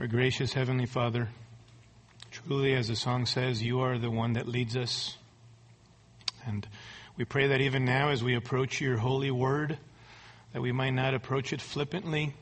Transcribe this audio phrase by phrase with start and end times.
[0.00, 1.28] Our gracious Heavenly Father,
[2.30, 5.18] truly, as the song says, you are the one that leads us.
[6.46, 6.66] And
[7.18, 9.76] we pray that even now, as we approach your holy word,
[10.54, 12.34] that we might not approach it flippantly,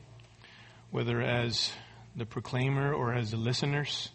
[0.89, 1.69] whether as
[2.15, 4.09] the proclaimer or as the listeners,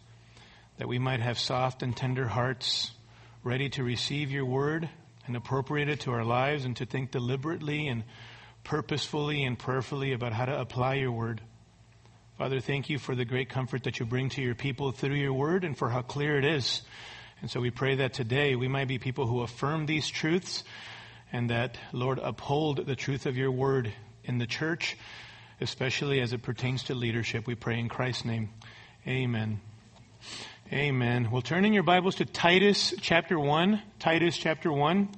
[0.78, 2.92] that we might have soft and tender hearts
[3.42, 4.88] ready to receive your word
[5.26, 8.04] and appropriate it to our lives and to think deliberately and
[8.64, 11.42] purposefully and prayerfully about how to apply your word.
[12.36, 15.32] Father, thank you for the great comfort that you bring to your people through your
[15.32, 16.82] word and for how clear it is.
[17.40, 20.64] And so we pray that today we might be people who affirm these truths
[21.32, 23.92] and that, Lord, uphold the truth of your word
[24.24, 24.96] in the church,
[25.60, 27.46] especially as it pertains to leadership.
[27.46, 28.50] We pray in Christ's name.
[29.06, 29.60] Amen.
[30.72, 31.30] Amen.
[31.30, 33.80] We'll turn in your Bibles to Titus chapter 1.
[34.00, 35.08] Titus chapter 1.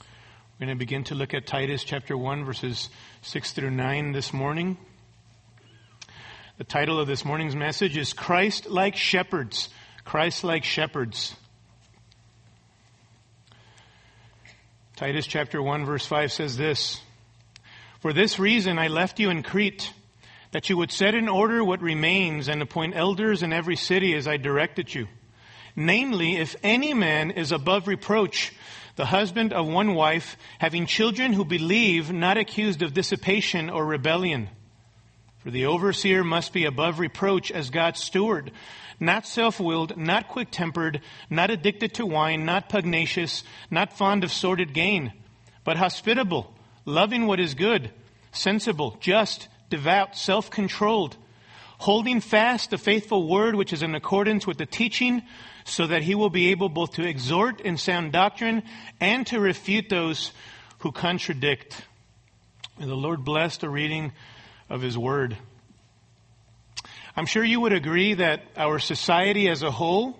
[0.00, 0.06] We're
[0.58, 2.88] going to begin to look at Titus chapter 1, verses
[3.20, 4.78] 6 through 9 this morning.
[6.58, 9.68] The title of this morning's message is Christ like Shepherds.
[10.06, 11.36] Christ like Shepherds.
[14.96, 16.98] Titus chapter 1 verse 5 says this,
[18.00, 19.92] For this reason I left you in Crete,
[20.52, 24.26] that you would set in order what remains and appoint elders in every city as
[24.26, 25.08] I directed you.
[25.76, 28.54] Namely, if any man is above reproach,
[28.94, 34.48] the husband of one wife, having children who believe, not accused of dissipation or rebellion.
[35.46, 38.50] For the overseer must be above reproach as God's steward,
[38.98, 45.12] not self-willed, not quick-tempered, not addicted to wine, not pugnacious, not fond of sordid gain,
[45.62, 46.52] but hospitable,
[46.84, 47.92] loving what is good,
[48.32, 51.16] sensible, just, devout, self-controlled,
[51.78, 55.22] holding fast the faithful word which is in accordance with the teaching,
[55.64, 58.64] so that he will be able both to exhort in sound doctrine
[59.00, 60.32] and to refute those
[60.80, 61.82] who contradict.
[62.80, 64.10] May the Lord bless the reading
[64.68, 65.36] of His Word.
[67.16, 70.18] I'm sure you would agree that our society as a whole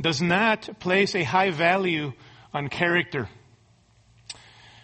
[0.00, 2.12] does not place a high value
[2.52, 3.28] on character.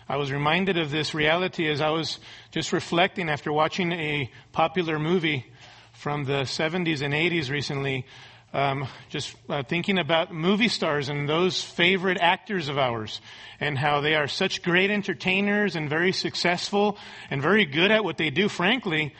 [0.08, 2.18] I was reminded of this reality as I was
[2.50, 5.46] just reflecting after watching a popular movie
[5.92, 8.06] from the 70s and 80s recently,
[8.52, 13.20] um, just uh, thinking about movie stars and those favorite actors of ours
[13.60, 16.98] and how they are such great entertainers and very successful
[17.30, 19.14] and very good at what they do, frankly.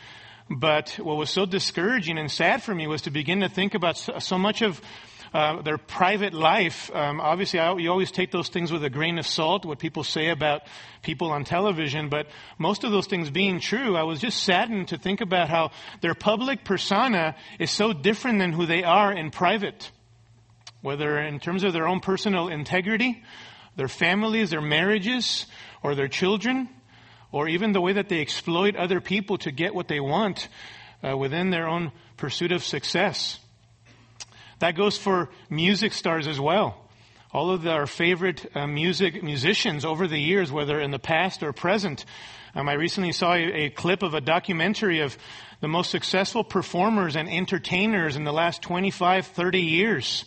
[0.50, 3.97] But what was so discouraging and sad for me was to begin to think about
[3.97, 4.81] so, so much of
[5.32, 6.91] uh, their private life.
[6.94, 10.04] Um, obviously, I, you always take those things with a grain of salt, what people
[10.04, 10.62] say about
[11.03, 12.26] people on television, but
[12.59, 15.70] most of those things being true, I was just saddened to think about how
[16.00, 19.91] their public persona is so different than who they are in private.
[20.82, 23.22] Whether in terms of their own personal integrity,
[23.76, 25.47] their families, their marriages,
[25.82, 26.69] or their children,
[27.31, 30.49] or even the way that they exploit other people to get what they want
[31.03, 33.38] uh, within their own pursuit of success.
[34.62, 36.77] That goes for music stars as well.
[37.33, 41.53] All of our favorite uh, music musicians over the years, whether in the past or
[41.53, 42.05] present.
[42.55, 45.19] Um, I recently saw a, a clip of a documentary of
[45.61, 50.25] the most successful performers and entertainers in the last 25, 30 years.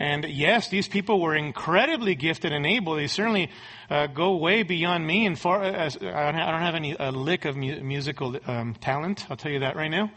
[0.00, 2.96] And yes, these people were incredibly gifted and able.
[2.96, 3.52] They certainly
[3.88, 5.26] uh, go way beyond me.
[5.26, 9.36] And far as I don't have any a lick of mu- musical um, talent, I'll
[9.36, 10.10] tell you that right now.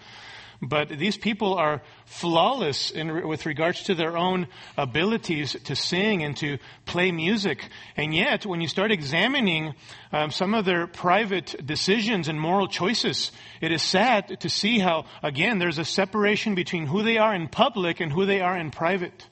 [0.65, 4.47] But these people are flawless in, with regards to their own
[4.77, 7.67] abilities to sing and to play music.
[7.97, 9.73] And yet, when you start examining
[10.13, 15.03] um, some of their private decisions and moral choices, it is sad to see how,
[15.21, 18.71] again, there's a separation between who they are in public and who they are in
[18.71, 19.27] private,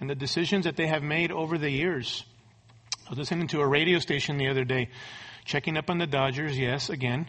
[0.00, 2.24] and the decisions that they have made over the years.
[3.06, 4.88] I was listening to a radio station the other day,
[5.44, 7.28] checking up on the Dodgers, yes, again.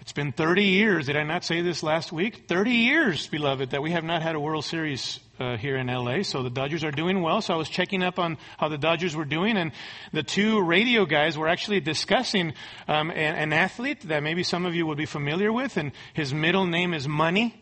[0.00, 1.06] It's been 30 years.
[1.06, 2.48] Did I not say this last week?
[2.48, 6.22] 30 years, beloved, that we have not had a World Series uh, here in LA.
[6.22, 7.42] So the Dodgers are doing well.
[7.42, 9.72] So I was checking up on how the Dodgers were doing, and
[10.14, 12.54] the two radio guys were actually discussing
[12.88, 16.32] um, an, an athlete that maybe some of you would be familiar with, and his
[16.32, 17.54] middle name is Money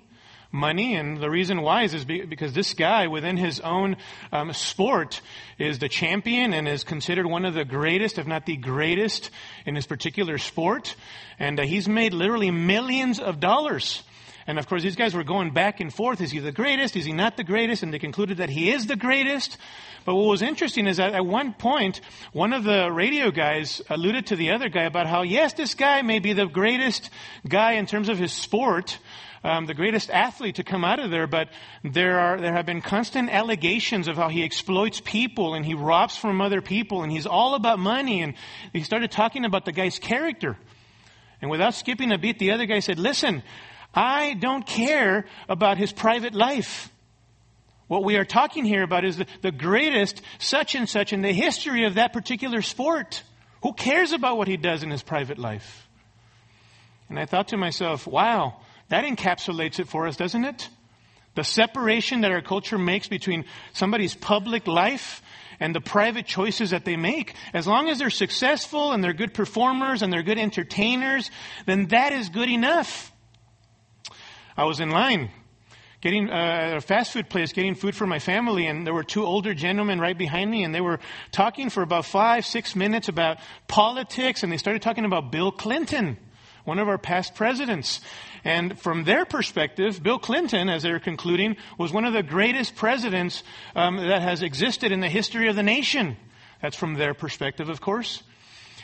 [0.51, 0.95] money.
[0.95, 3.97] And the reason why is, is because this guy within his own
[4.33, 5.21] um, sport
[5.59, 9.31] is the champion and is considered one of the greatest, if not the greatest,
[9.67, 10.97] in his particular sport.
[11.39, 14.03] And uh, he's made literally millions of dollars.
[14.49, 16.23] And of course, these guys were going back and forth.
[16.23, 16.97] Is he the greatest?
[16.97, 17.83] Is he not the greatest?
[17.83, 19.59] And they concluded that he is the greatest.
[20.07, 22.01] But what was interesting is that at one point,
[22.33, 26.01] one of the radio guys alluded to the other guy about how, yes, this guy
[26.01, 27.11] may be the greatest
[27.47, 28.97] guy in terms of his sport,
[29.45, 31.49] um, the greatest athlete to come out of there, but
[31.85, 36.17] there are there have been constant allegations of how he exploits people and he robs
[36.17, 38.23] from other people and he's all about money.
[38.23, 38.35] And
[38.73, 40.57] he started talking about the guy's character.
[41.41, 43.43] And without skipping a beat, the other guy said, "Listen."
[43.95, 46.91] I don't care about his private life.
[47.87, 51.33] What we are talking here about is the, the greatest such and such in the
[51.33, 53.23] history of that particular sport.
[53.63, 55.89] Who cares about what he does in his private life?
[57.09, 60.69] And I thought to myself, wow, that encapsulates it for us, doesn't it?
[61.35, 65.23] The separation that our culture makes between somebody's public life
[65.61, 67.35] and the private choices that they make.
[67.53, 71.31] As long as they're successful and they're good performers and they're good entertainers,
[71.67, 73.13] then that is good enough.
[74.57, 75.31] I was in line
[76.01, 79.25] getting uh, a fast food place getting food for my family and there were two
[79.25, 81.01] older gentlemen right behind me and they were
[81.33, 86.17] talking for about five six minutes about politics and they started talking about bill clinton
[86.65, 88.01] one of our past presidents
[88.45, 92.77] and from their perspective bill clinton as they were concluding was one of the greatest
[92.77, 93.43] presidents
[93.75, 96.17] um, that has existed in the history of the nation
[96.63, 98.23] that's from their perspective of course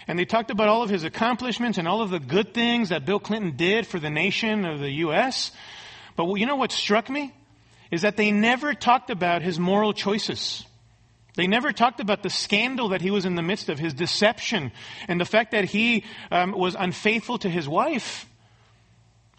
[0.06, 3.06] and they talked about all of his accomplishments and all of the good things that
[3.06, 5.50] Bill Clinton did for the nation of the U.S.
[6.16, 7.32] But you know what struck me?
[7.90, 10.64] Is that they never talked about his moral choices.
[11.36, 14.72] They never talked about the scandal that he was in the midst of, his deception,
[15.08, 18.26] and the fact that he um, was unfaithful to his wife.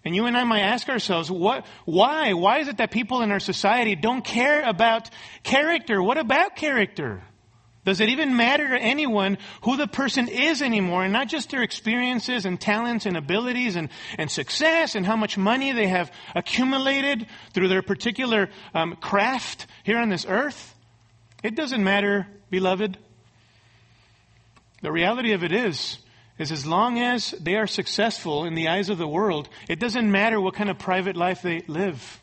[0.06, 2.34] And you and I might ask ourselves, what, why?
[2.34, 5.10] Why is it that people in our society don't care about
[5.42, 6.02] character?
[6.02, 7.24] What about character?
[7.86, 11.64] Does it even matter to anyone who the person is anymore and not just their
[11.64, 17.28] experiences and talents and abilities and, and success and how much money they have accumulated
[17.54, 20.74] through their particular um, craft here on this earth?
[21.44, 22.98] It doesn't matter, beloved.
[24.82, 26.00] The reality of it is,
[26.38, 30.12] is as long as they are successful in the eyes of the world, it doesn't
[30.12, 32.22] matter what kind of private life they live.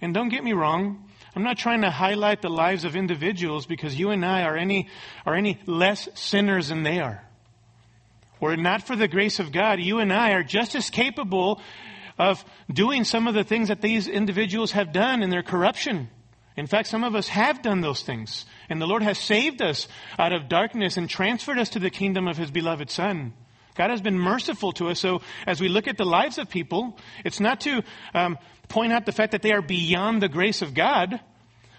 [0.00, 3.98] And don't get me wrong, I'm not trying to highlight the lives of individuals because
[3.98, 4.88] you and I are any,
[5.26, 7.24] are any less sinners than they are.
[8.40, 11.60] Were it not for the grace of God, you and I are just as capable
[12.18, 16.08] of doing some of the things that these individuals have done in their corruption.
[16.56, 18.46] In fact, some of us have done those things.
[18.68, 22.28] And the Lord has saved us out of darkness and transferred us to the kingdom
[22.28, 23.32] of His beloved Son.
[23.74, 25.00] God has been merciful to us.
[25.00, 27.82] So as we look at the lives of people, it's not to
[28.14, 31.20] um, point out the fact that they are beyond the grace of God,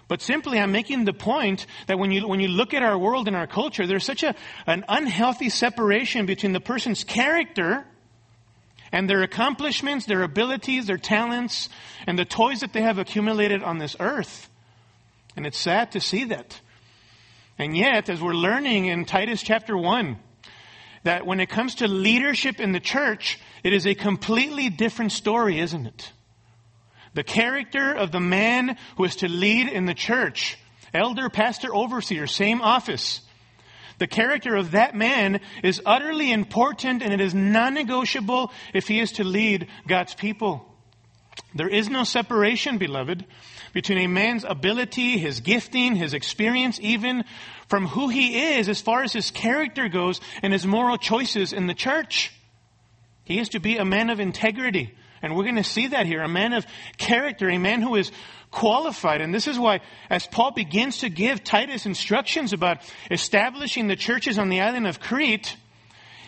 [0.07, 3.27] but simply I'm making the point that when you, when you look at our world
[3.27, 4.35] and our culture, there's such a,
[4.67, 7.85] an unhealthy separation between the person's character
[8.91, 11.69] and their accomplishments, their abilities, their talents,
[12.05, 14.49] and the toys that they have accumulated on this earth.
[15.35, 16.59] And it's sad to see that.
[17.57, 20.17] And yet, as we're learning in Titus chapter 1,
[21.03, 25.59] that when it comes to leadership in the church, it is a completely different story,
[25.59, 26.11] isn't it?
[27.13, 30.57] The character of the man who is to lead in the church,
[30.93, 33.21] elder, pastor, overseer, same office.
[33.99, 39.13] The character of that man is utterly important and it is non-negotiable if he is
[39.13, 40.69] to lead God's people.
[41.53, 43.25] There is no separation, beloved,
[43.75, 47.25] between a man's ability, his gifting, his experience, even
[47.67, 51.67] from who he is as far as his character goes and his moral choices in
[51.67, 52.31] the church.
[53.25, 54.95] He is to be a man of integrity.
[55.21, 56.21] And we're going to see that here.
[56.21, 56.65] A man of
[56.97, 58.13] character, a man who is
[58.49, 59.19] qualified.
[59.19, 62.77] And this is why, as Paul begins to give Titus instructions about
[63.11, 65.57] establishing the churches on the island of Crete,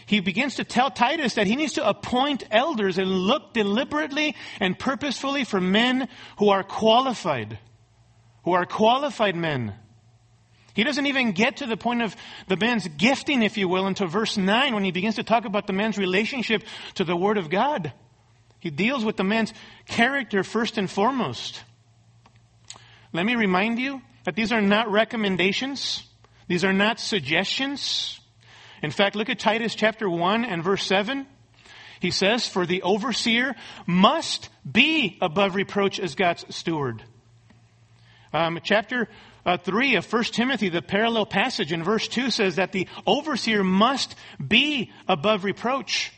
[0.07, 4.79] he begins to tell Titus that he needs to appoint elders and look deliberately and
[4.79, 6.07] purposefully for men
[6.39, 7.59] who are qualified,
[8.45, 9.73] who are qualified men.
[10.73, 12.15] He doesn't even get to the point of
[12.47, 15.67] the man's gifting, if you will, until verse 9 when he begins to talk about
[15.67, 17.91] the man's relationship to the Word of God.
[18.59, 19.53] He deals with the man's
[19.87, 21.61] character first and foremost.
[23.11, 26.03] Let me remind you that these are not recommendations.
[26.47, 28.16] These are not suggestions.
[28.83, 31.25] In fact, look at Titus chapter 1 and verse 7.
[31.99, 33.55] He says, For the overseer
[33.85, 37.03] must be above reproach as God's steward.
[38.33, 39.09] Um, chapter
[39.45, 43.63] uh, 3 of 1 Timothy, the parallel passage in verse 2 says that the overseer
[43.63, 44.15] must
[44.45, 46.11] be above reproach.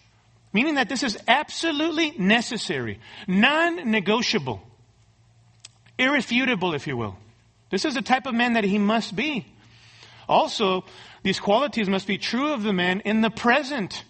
[0.52, 4.62] Meaning that this is absolutely necessary, non-negotiable,
[6.00, 7.18] irrefutable, if you will.
[7.70, 9.46] This is the type of man that he must be.
[10.28, 10.86] Also,
[11.24, 14.04] these qualities must be true of the man in the present,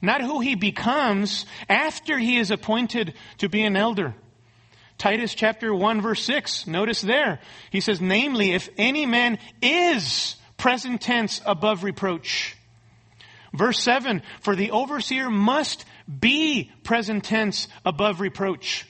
[0.00, 4.14] not who he becomes after he is appointed to be an elder.
[4.98, 7.40] Titus chapter 1 verse 6, notice there.
[7.70, 12.56] He says, namely, if any man is present tense above reproach.
[13.52, 18.86] Verse 7, for the overseer must be present tense above reproach.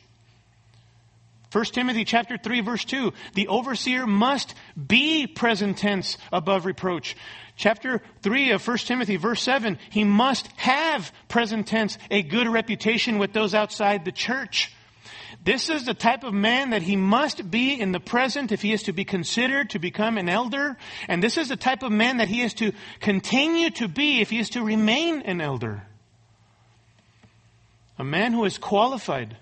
[1.53, 7.17] 1 Timothy chapter 3 verse 2, the overseer must be present tense above reproach.
[7.57, 13.19] Chapter 3 of 1 Timothy verse 7, he must have present tense a good reputation
[13.19, 14.73] with those outside the church.
[15.45, 18.73] This is the type of man that he must be in the present if he
[18.73, 20.77] is to be considered to become an elder.
[21.07, 24.31] And this is the type of man that he is to continue to be if
[24.31, 25.83] he is to remain an elder.
[27.99, 29.37] A man who is qualified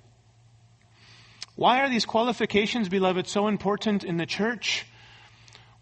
[1.54, 4.87] why are these qualifications, beloved, so important in the church?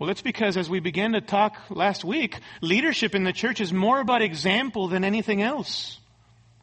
[0.01, 3.71] Well, it's because as we began to talk last week, leadership in the church is
[3.71, 5.99] more about example than anything else.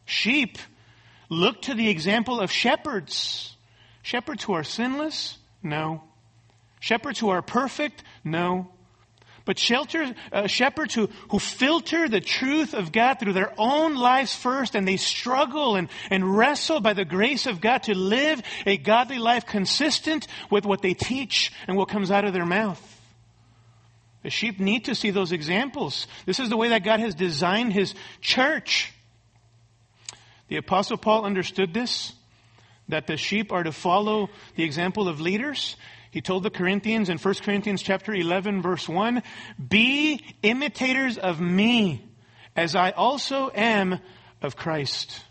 [0.06, 0.58] Sheep
[1.30, 3.56] look to the example of shepherds.
[4.02, 5.38] Shepherds who are sinless?
[5.62, 6.02] No.
[6.80, 8.04] Shepherds who are perfect?
[8.24, 8.72] No
[9.46, 14.36] but shelter, uh, shepherds who, who filter the truth of God through their own lives
[14.36, 18.76] first and they struggle and, and wrestle by the grace of God to live a
[18.76, 22.97] godly life consistent with what they teach and what comes out of their mouth.
[24.28, 26.06] The sheep need to see those examples.
[26.26, 28.92] This is the way that God has designed His church.
[30.50, 32.12] The apostle Paul understood this,
[32.90, 35.78] that the sheep are to follow the example of leaders
[36.12, 39.24] he told the Corinthians in 1 Corinthians chapter 11 verse 1,
[39.66, 42.04] be imitators of me
[42.54, 43.98] as I also am
[44.42, 45.24] of Christ.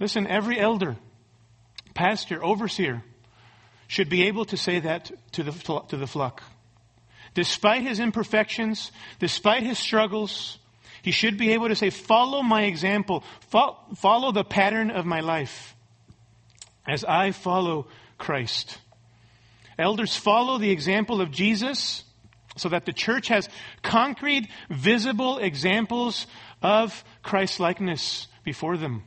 [0.00, 0.96] Listen, every elder,
[1.94, 3.04] pastor, overseer
[3.86, 5.52] should be able to say that to the,
[5.90, 6.42] to the flock.
[7.34, 10.58] Despite his imperfections, despite his struggles,
[11.02, 13.24] he should be able to say, follow my example,
[13.96, 15.74] follow the pattern of my life
[16.86, 17.88] as I follow
[18.18, 18.78] Christ.
[19.78, 22.04] Elders follow the example of Jesus
[22.56, 23.48] so that the church has
[23.82, 26.26] concrete, visible examples
[26.62, 29.02] of Christ likeness before them.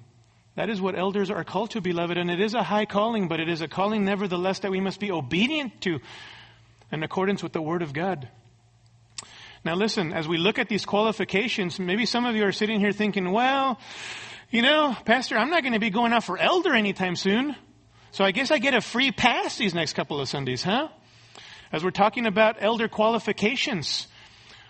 [0.55, 3.39] That is what elders are called to, beloved, and it is a high calling, but
[3.39, 5.99] it is a calling nevertheless that we must be obedient to
[6.91, 8.29] in accordance with the Word of God.
[9.63, 12.91] Now listen, as we look at these qualifications, maybe some of you are sitting here
[12.91, 13.79] thinking, well,
[14.49, 17.55] you know, Pastor, I'm not going to be going out for elder anytime soon.
[18.11, 20.87] So I guess I get a free pass these next couple of Sundays, huh?
[21.71, 24.07] As we're talking about elder qualifications.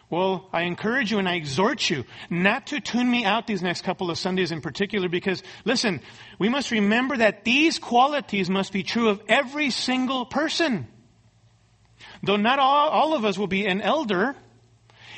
[0.09, 3.83] Well, I encourage you and I exhort you not to tune me out these next
[3.83, 6.01] couple of Sundays in particular because, listen,
[6.39, 10.87] we must remember that these qualities must be true of every single person.
[12.23, 14.35] Though not all, all of us will be an elder,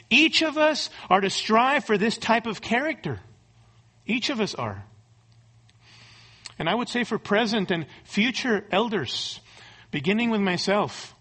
[0.10, 3.20] each of us are to strive for this type of character.
[4.06, 4.84] Each of us are.
[6.58, 9.40] And I would say for present and future elders,
[9.92, 11.16] beginning with myself,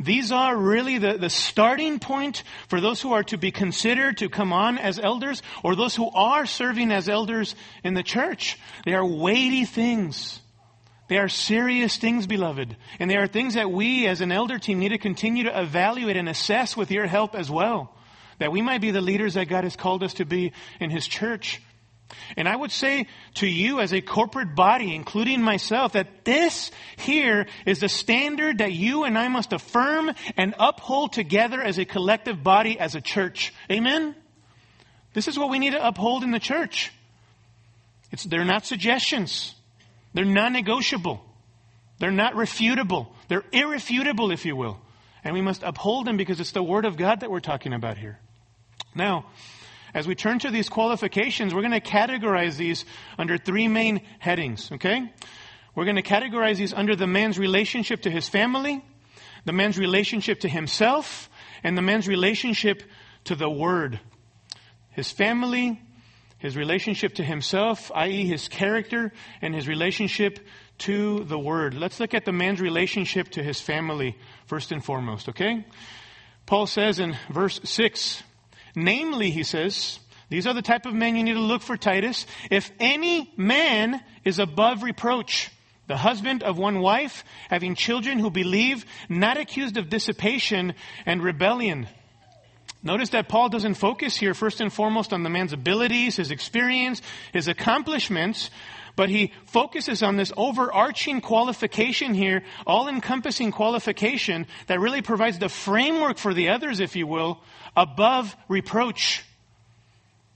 [0.00, 4.30] these are really the, the starting point for those who are to be considered to
[4.30, 8.58] come on as elders or those who are serving as elders in the church.
[8.86, 10.40] They are weighty things.
[11.10, 12.76] They are serious things, beloved.
[13.00, 16.16] And they are things that we as an elder team need to continue to evaluate
[16.16, 17.92] and assess with your help as well.
[18.38, 21.08] That we might be the leaders that God has called us to be in His
[21.08, 21.60] church.
[22.36, 27.46] And I would say to you as a corporate body, including myself, that this here
[27.66, 32.44] is the standard that you and I must affirm and uphold together as a collective
[32.44, 33.52] body, as a church.
[33.68, 34.14] Amen?
[35.14, 36.92] This is what we need to uphold in the church.
[38.12, 39.56] It's, they're not suggestions.
[40.12, 41.24] They're non-negotiable.
[41.98, 43.08] They're not refutable.
[43.28, 44.80] They're irrefutable, if you will.
[45.22, 47.98] And we must uphold them because it's the Word of God that we're talking about
[47.98, 48.18] here.
[48.94, 49.26] Now,
[49.92, 52.84] as we turn to these qualifications, we're going to categorize these
[53.18, 55.12] under three main headings, okay?
[55.74, 58.84] We're going to categorize these under the man's relationship to his family,
[59.44, 61.28] the man's relationship to himself,
[61.62, 62.82] and the man's relationship
[63.24, 64.00] to the Word.
[64.90, 65.80] His family,
[66.40, 70.40] his relationship to himself, i.e., his character, and his relationship
[70.78, 71.74] to the Word.
[71.74, 74.16] Let's look at the man's relationship to his family
[74.46, 75.64] first and foremost, okay?
[76.46, 78.22] Paul says in verse 6,
[78.74, 82.24] Namely, he says, these are the type of men you need to look for, Titus.
[82.50, 85.50] If any man is above reproach,
[85.88, 91.88] the husband of one wife, having children who believe, not accused of dissipation and rebellion.
[92.82, 97.02] Notice that Paul doesn't focus here first and foremost on the man's abilities, his experience,
[97.32, 98.50] his accomplishments,
[98.96, 105.48] but he focuses on this overarching qualification here, all encompassing qualification that really provides the
[105.48, 107.40] framework for the others, if you will,
[107.76, 109.24] above reproach.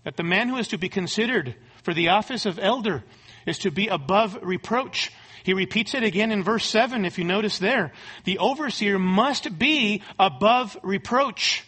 [0.04, 3.04] That the man who is to be considered for the office of elder
[3.46, 5.10] is to be above reproach.
[5.44, 7.92] He repeats it again in verse 7, if you notice there.
[8.24, 11.64] The overseer must be above reproach.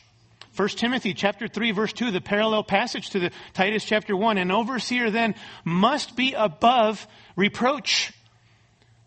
[0.56, 4.38] 1 Timothy chapter 3 verse 2, the parallel passage to the Titus chapter 1.
[4.38, 5.34] An overseer then
[5.64, 8.12] must be above reproach.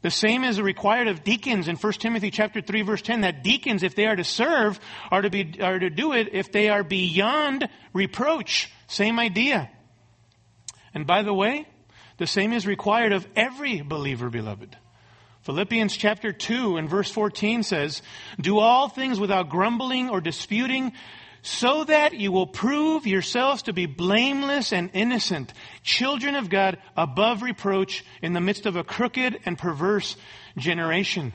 [0.02, 3.84] The same is required of deacons in 1 Timothy chapter 3 verse 10 that deacons,
[3.84, 4.80] if they are to serve,
[5.12, 8.72] are to be, are to do it if they are beyond reproach.
[8.88, 9.70] Same idea.
[10.94, 11.68] And by the way,
[12.18, 14.78] the same is required of every believer, beloved.
[15.42, 18.02] Philippians chapter 2 and verse 14 says,
[18.40, 20.94] Do all things without grumbling or disputing,
[21.42, 25.54] so that you will prove yourselves to be blameless and innocent,
[25.84, 30.18] children of God above reproach in the midst of a crooked and perverse
[30.58, 31.34] generation.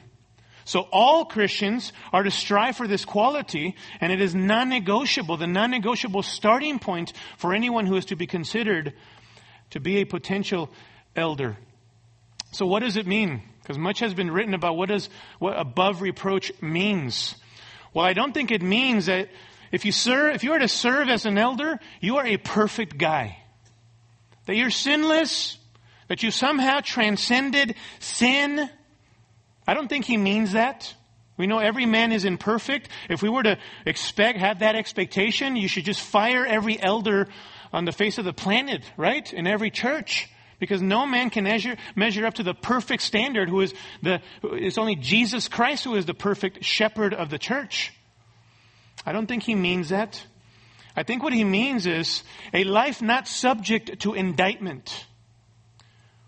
[0.66, 6.22] So all Christians are to strive for this quality, and it is non-negotiable, the non-negotiable
[6.22, 8.94] starting point for anyone who is to be considered
[9.70, 10.70] to be a potential
[11.16, 11.56] elder.
[12.52, 13.42] So what does it mean?
[13.60, 15.08] Because much has been written about what does
[15.38, 17.34] what above reproach means.
[17.92, 19.28] Well, I don't think it means that
[19.74, 22.96] if you serve, if you are to serve as an elder, you are a perfect
[22.96, 23.38] guy.
[24.46, 25.58] That you're sinless,
[26.06, 28.70] that you somehow transcended sin.
[29.66, 30.94] I don't think he means that.
[31.36, 32.88] We know every man is imperfect.
[33.10, 37.26] If we were to expect, have that expectation, you should just fire every elder
[37.72, 39.32] on the face of the planet, right?
[39.32, 40.28] In every church.
[40.60, 44.78] Because no man can measure, measure up to the perfect standard who is the, it's
[44.78, 47.92] only Jesus Christ who is the perfect shepherd of the church.
[49.06, 50.22] I don't think he means that.
[50.96, 55.06] I think what he means is a life not subject to indictment.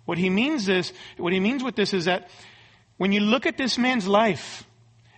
[0.04, 2.28] What he means is, what he means with this is that
[2.96, 4.64] when you look at this man's life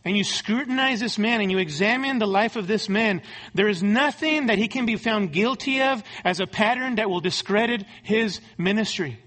[0.05, 3.23] and you scrutinize this man and you examine the life of this man,
[3.55, 7.21] there is nothing that he can be found guilty of as a pattern that will
[7.21, 9.19] discredit his ministry.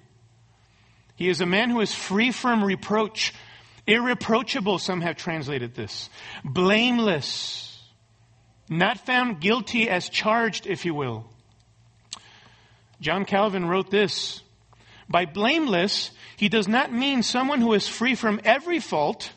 [1.16, 3.34] He is a man who is free from reproach.
[3.88, 6.10] Irreproachable, some have translated this.
[6.44, 7.71] Blameless
[8.72, 11.26] not found guilty as charged, if you will.
[13.02, 14.42] John Calvin wrote this
[15.10, 19.32] By blameless, he does not mean someone who is free from every fault,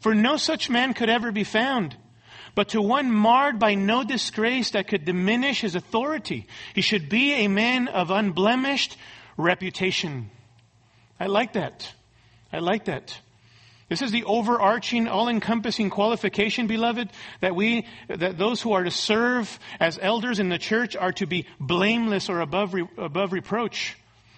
[0.00, 1.94] for no such man could ever be found,
[2.54, 6.46] but to one marred by no disgrace that could diminish his authority.
[6.74, 8.96] He should be a man of unblemished
[9.36, 10.30] reputation.
[11.18, 11.92] I like that.
[12.50, 13.18] I like that.
[13.90, 19.58] This is the overarching, all-encompassing qualification, beloved, that we, that those who are to serve
[19.80, 23.96] as elders in the church are to be blameless or above, re, above reproach.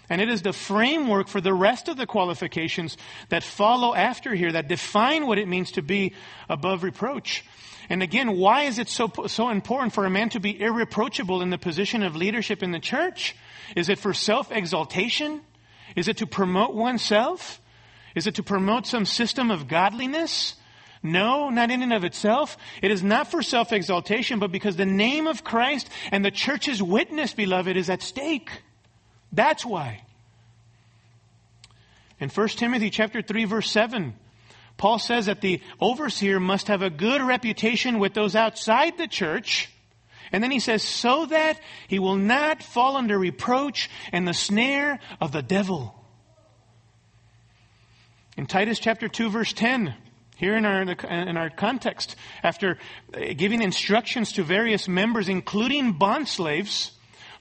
[0.09, 2.97] And it is the framework for the rest of the qualifications
[3.29, 6.15] that follow after here that define what it means to be
[6.49, 7.45] above reproach.
[7.91, 11.51] And again, why is it so, so important for a man to be irreproachable in
[11.51, 13.37] the position of leadership in the church?
[13.77, 15.43] Is it for self-exaltation?
[15.95, 17.61] Is it to promote oneself?
[18.15, 20.55] Is it to promote some system of godliness?
[21.03, 22.57] No, not in and of itself.
[22.81, 27.33] It is not for self-exaltation, but because the name of Christ and the church's witness,
[27.33, 28.51] beloved, is at stake.
[29.33, 30.03] That's why.
[32.21, 34.15] In 1 Timothy chapter 3 verse 7,
[34.77, 39.71] Paul says that the overseer must have a good reputation with those outside the church.
[40.31, 45.01] And then he says, so that he will not fall under reproach and the snare
[45.21, 46.02] of the devil.
[48.35, 49.95] In Titus chapter 2 verse 10,
[50.37, 52.79] here in our, in our context, after
[53.37, 56.93] giving instructions to various members, including bond slaves,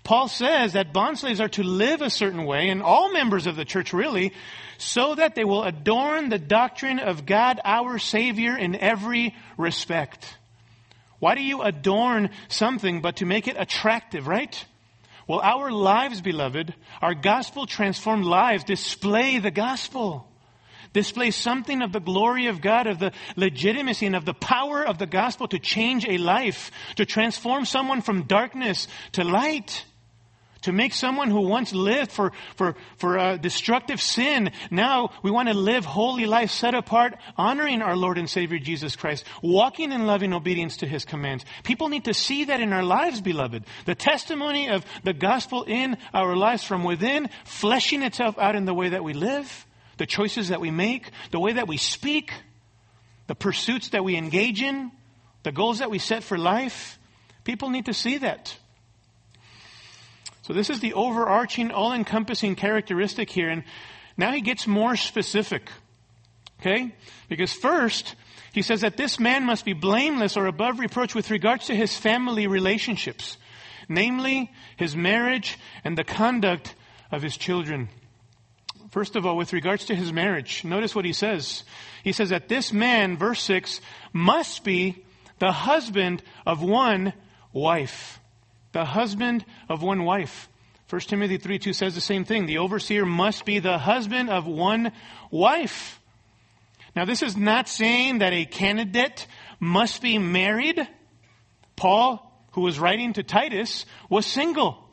[0.04, 3.56] Paul says that bond slaves are to live a certain way, and all members of
[3.56, 4.34] the church really,
[4.77, 10.38] so that they will adorn the doctrine of God our Savior in every respect.
[11.19, 14.65] Why do you adorn something but to make it attractive, right?
[15.25, 20.27] Well, our lives, beloved, our gospel transformed lives display the gospel
[20.93, 24.97] displays something of the glory of God, of the legitimacy and of the power of
[24.97, 29.86] the gospel to change a life, to transform someone from darkness to light.
[30.65, 35.47] To make someone who once lived for, for, for uh, destructive sin, now we want
[35.47, 40.06] to live holy life set apart, honoring our Lord and Savior Jesus Christ, walking in
[40.06, 41.45] loving obedience to His commands.
[41.63, 43.65] People need to see that in our lives, beloved.
[43.86, 48.75] The testimony of the gospel in our lives from within, fleshing itself out in the
[48.75, 49.65] way that we live
[50.01, 52.33] the choices that we make, the way that we speak,
[53.27, 54.91] the pursuits that we engage in,
[55.43, 56.97] the goals that we set for life.
[57.43, 58.57] People need to see that.
[60.41, 63.47] So this is the overarching, all-encompassing characteristic here.
[63.47, 63.63] And
[64.17, 65.69] now he gets more specific.
[66.59, 66.95] Okay?
[67.29, 68.15] Because first,
[68.53, 71.95] he says that this man must be blameless or above reproach with regards to his
[71.95, 73.37] family relationships.
[73.87, 76.73] Namely, his marriage and the conduct
[77.11, 77.89] of his children.
[78.91, 81.63] First of all, with regards to his marriage, notice what he says.
[82.04, 83.80] He says that this man, verse 6,
[84.12, 85.06] must be
[85.39, 87.13] the husband of one
[87.54, 88.19] wife.
[88.73, 90.49] The husband of one wife.
[90.89, 92.45] 1 Timothy 3 2 says the same thing.
[92.45, 94.91] The overseer must be the husband of one
[95.32, 96.01] wife.
[96.93, 99.25] Now, this is not saying that a candidate
[99.58, 100.86] must be married.
[101.77, 104.90] Paul, who was writing to Titus, was single.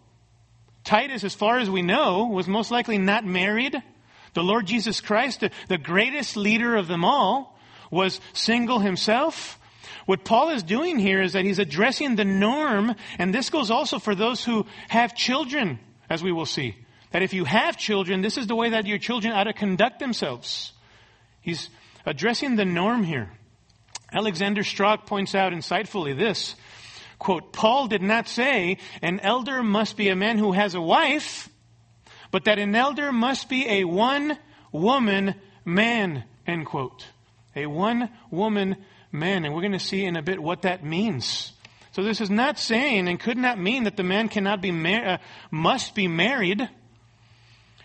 [0.85, 3.81] Titus, as far as we know, was most likely not married.
[4.35, 7.59] The Lord Jesus Christ, the greatest leader of them all,
[7.91, 9.59] was single himself.
[10.07, 13.99] What Paul is doing here is that he's addressing the norm, and this goes also
[13.99, 16.77] for those who have children, as we will see.
[17.11, 19.99] That if you have children, this is the way that your children ought to conduct
[19.99, 20.73] themselves.
[21.41, 21.69] He's
[22.07, 23.31] addressing the norm here.
[24.13, 26.55] Alexander Strauch points out insightfully this
[27.19, 31.49] quote, Paul did not say an elder must be a man who has a wife,
[32.31, 34.39] but that an elder must be a one
[34.73, 37.07] woman man, end quote.
[37.57, 38.77] A one woman
[39.11, 39.45] man.
[39.45, 41.53] And we're going to see in a bit what that means.
[41.93, 45.07] So this is not saying and could not mean that the man cannot be mar-
[45.07, 45.19] uh,
[45.51, 46.69] must be married.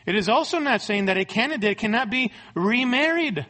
[0.06, 3.46] It is also not saying that a candidate cannot be remarried.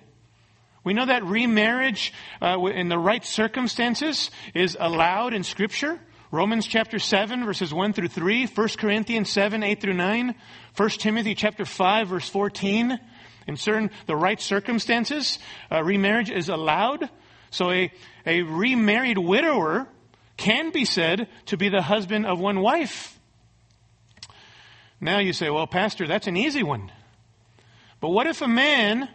[0.84, 6.00] We know that remarriage uh, in the right circumstances is allowed in Scripture.
[6.30, 10.36] Romans chapter 7 verses 1 through 3, 1 Corinthians 7, 8 through 9,
[10.76, 13.00] 1 Timothy chapter 5 verse 14.
[13.48, 15.38] In certain, the right circumstances,
[15.72, 17.10] uh, remarriage is allowed.
[17.50, 17.91] So a,
[18.26, 19.88] a remarried widower
[20.38, 23.17] can be said to be the husband of one wife.
[25.00, 26.91] Now you say, well, Pastor, that's an easy one.
[28.00, 29.08] But what if a man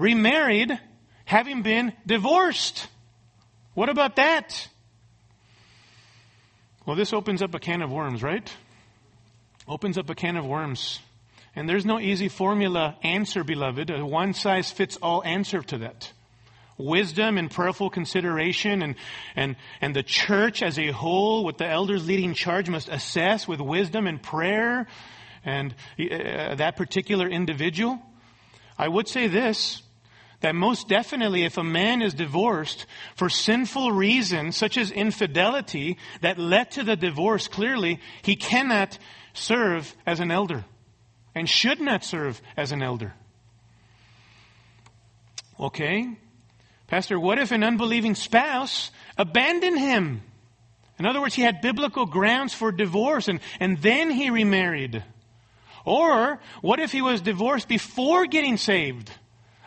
[0.00, 0.78] remarried
[1.24, 2.88] having been divorced?
[3.74, 4.68] What about that?
[6.86, 8.52] Well, this opens up a can of worms, right?
[9.68, 10.98] Opens up a can of worms.
[11.54, 16.12] And there's no easy formula answer, beloved, a one size fits all answer to that.
[16.78, 18.94] Wisdom and prayerful consideration and,
[19.36, 23.60] and, and the church as a whole, with the elders leading charge, must assess with
[23.60, 24.86] wisdom and prayer
[25.44, 28.00] and uh, that particular individual.
[28.78, 29.82] I would say this,
[30.40, 36.38] that most definitely if a man is divorced for sinful reasons, such as infidelity, that
[36.38, 38.98] led to the divorce, clearly, he cannot
[39.34, 40.64] serve as an elder
[41.34, 43.14] and should not serve as an elder.
[45.58, 46.16] Okay?
[46.86, 50.22] Pastor, what if an unbelieving spouse abandoned him?
[50.98, 55.04] In other words, he had biblical grounds for divorce and, and then he remarried.
[55.84, 59.10] Or what if he was divorced before getting saved?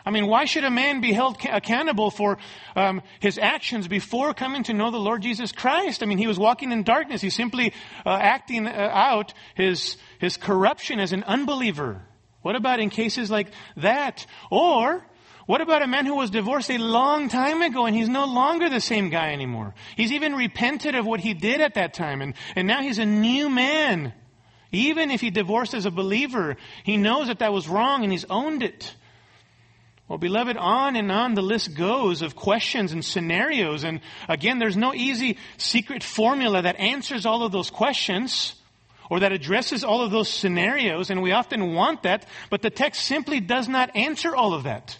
[0.06, 2.36] I mean, why should a man be held accountable for
[2.76, 6.02] um, his actions before coming to know the Lord Jesus Christ?
[6.02, 7.22] I mean, he was walking in darkness.
[7.22, 7.72] He's simply
[8.04, 12.02] uh, acting uh, out his his corruption as an unbeliever.
[12.42, 14.26] What about in cases like that?
[14.50, 15.02] Or
[15.46, 18.68] what about a man who was divorced a long time ago and he's no longer
[18.68, 19.74] the same guy anymore?
[19.96, 23.06] He's even repented of what he did at that time and, and now he's a
[23.06, 24.12] new man.
[24.72, 28.24] Even if he divorced as a believer, he knows that that was wrong and he's
[28.24, 28.94] owned it.
[30.08, 33.84] Well, beloved, on and on the list goes of questions and scenarios.
[33.84, 38.54] And again, there's no easy secret formula that answers all of those questions
[39.10, 41.08] or that addresses all of those scenarios.
[41.08, 44.98] And we often want that, but the text simply does not answer all of that.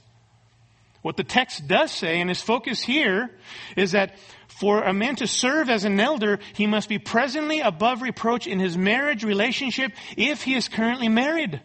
[1.02, 3.30] What the text does say, and his focus here,
[3.76, 4.16] is that
[4.48, 8.58] for a man to serve as an elder, he must be presently above reproach in
[8.58, 11.60] his marriage relationship if he is currently married.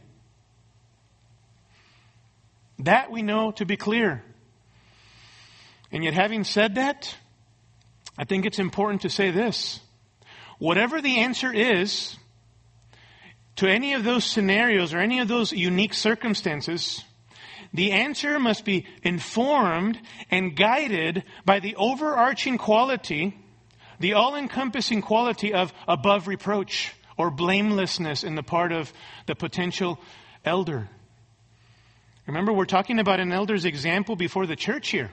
[2.79, 4.23] That we know to be clear.
[5.91, 7.15] And yet, having said that,
[8.17, 9.79] I think it's important to say this.
[10.59, 12.17] Whatever the answer is
[13.57, 17.03] to any of those scenarios or any of those unique circumstances,
[17.73, 19.99] the answer must be informed
[20.31, 23.37] and guided by the overarching quality,
[23.99, 28.91] the all encompassing quality of above reproach or blamelessness in the part of
[29.25, 29.99] the potential
[30.45, 30.89] elder.
[32.29, 35.09] Remember, we're talking about an elder's example before the church here.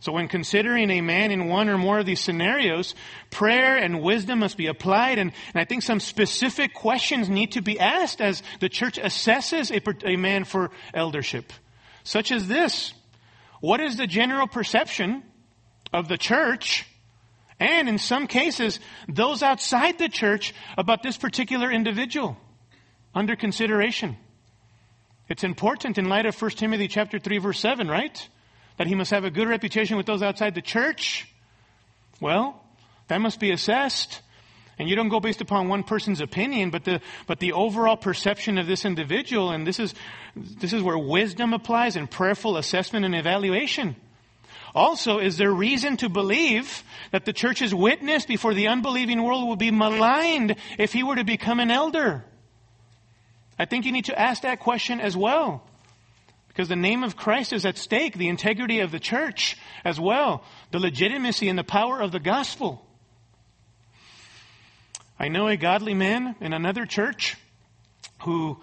[0.00, 2.96] So when considering a man in one or more of these scenarios,
[3.30, 5.20] prayer and wisdom must be applied.
[5.20, 9.70] And, and I think some specific questions need to be asked as the church assesses
[9.70, 11.52] a, a man for eldership.
[12.02, 12.92] Such as this.
[13.60, 15.22] What is the general perception
[15.92, 16.84] of the church
[17.60, 22.36] and in some cases, those outside the church about this particular individual
[23.14, 24.16] under consideration?
[25.28, 28.28] It's important in light of 1 Timothy chapter 3 verse 7, right?
[28.76, 31.28] That he must have a good reputation with those outside the church.
[32.20, 32.62] Well,
[33.08, 34.20] that must be assessed.
[34.78, 38.58] And you don't go based upon one person's opinion, but the, but the overall perception
[38.58, 39.50] of this individual.
[39.50, 39.94] And this is,
[40.34, 43.94] this is where wisdom applies and prayerful assessment and evaluation.
[44.74, 46.82] Also, is there reason to believe
[47.12, 51.24] that the church's witness before the unbelieving world will be maligned if he were to
[51.24, 52.24] become an elder?
[53.58, 55.62] I think you need to ask that question as well.
[56.48, 60.44] Because the name of Christ is at stake, the integrity of the church as well,
[60.70, 62.86] the legitimacy and the power of the gospel.
[65.18, 67.36] I know a godly man in another church
[68.22, 68.60] who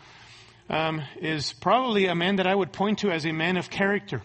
[0.69, 4.21] um, is probably a man that I would point to as a man of character.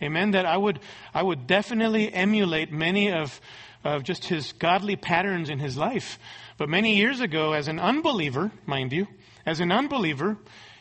[0.00, 0.80] A man that I would,
[1.14, 3.40] I would definitely emulate many of,
[3.84, 6.18] of just his godly patterns in his life.
[6.58, 9.06] But many years ago, as an unbeliever, mind you,
[9.46, 10.36] as an unbeliever,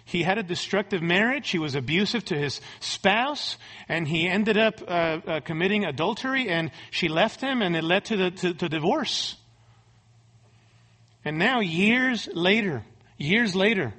[0.05, 1.49] he had a destructive marriage.
[1.49, 6.49] He was abusive to his spouse, and he ended up uh, uh, committing adultery.
[6.49, 9.35] And she left him, and it led to the to, to divorce.
[11.23, 12.83] And now, years later,
[13.17, 13.93] years later,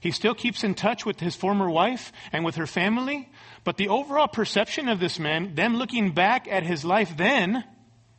[0.00, 3.28] he still keeps in touch with his former wife and with her family.
[3.64, 7.64] But the overall perception of this man, them looking back at his life then,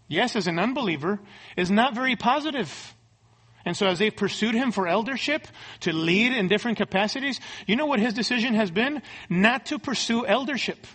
[0.09, 1.19] yes, as an unbeliever,
[1.55, 2.93] is not very positive.
[3.65, 5.47] And so as they've pursued him for eldership,
[5.81, 9.01] to lead in different capacities, you know what his decision has been?
[9.29, 10.87] Not to pursue eldership.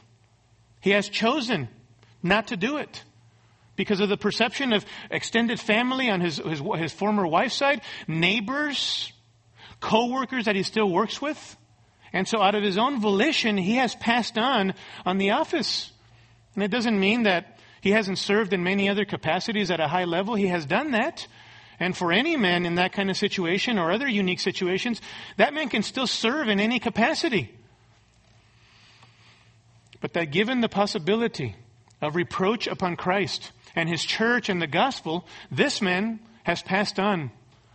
[0.81, 1.69] He has chosen
[2.23, 3.03] not to do it.
[3.77, 9.13] Because of the perception of extended family on his, his, his former wife's side, neighbors,
[9.81, 11.57] co-workers that he still works with.
[12.13, 14.75] And so out of his own volition, he has passed on
[15.05, 15.91] on the office.
[16.55, 20.05] And it doesn't mean that he hasn't served in many other capacities at a high
[20.05, 20.37] level.
[20.37, 21.27] He has done that.
[21.81, 25.01] And for any man in that kind of situation or other unique situations,
[25.37, 27.53] that man can still serve in any capacity.
[30.01, 31.57] But that given the possibility
[32.01, 37.31] of reproach upon Christ and his church and the gospel, this man has passed on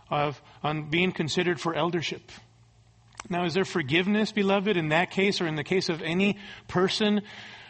[0.08, 2.30] of on being considered for eldership.
[3.28, 7.22] Now, is there forgiveness, beloved, in that case or in the case of any person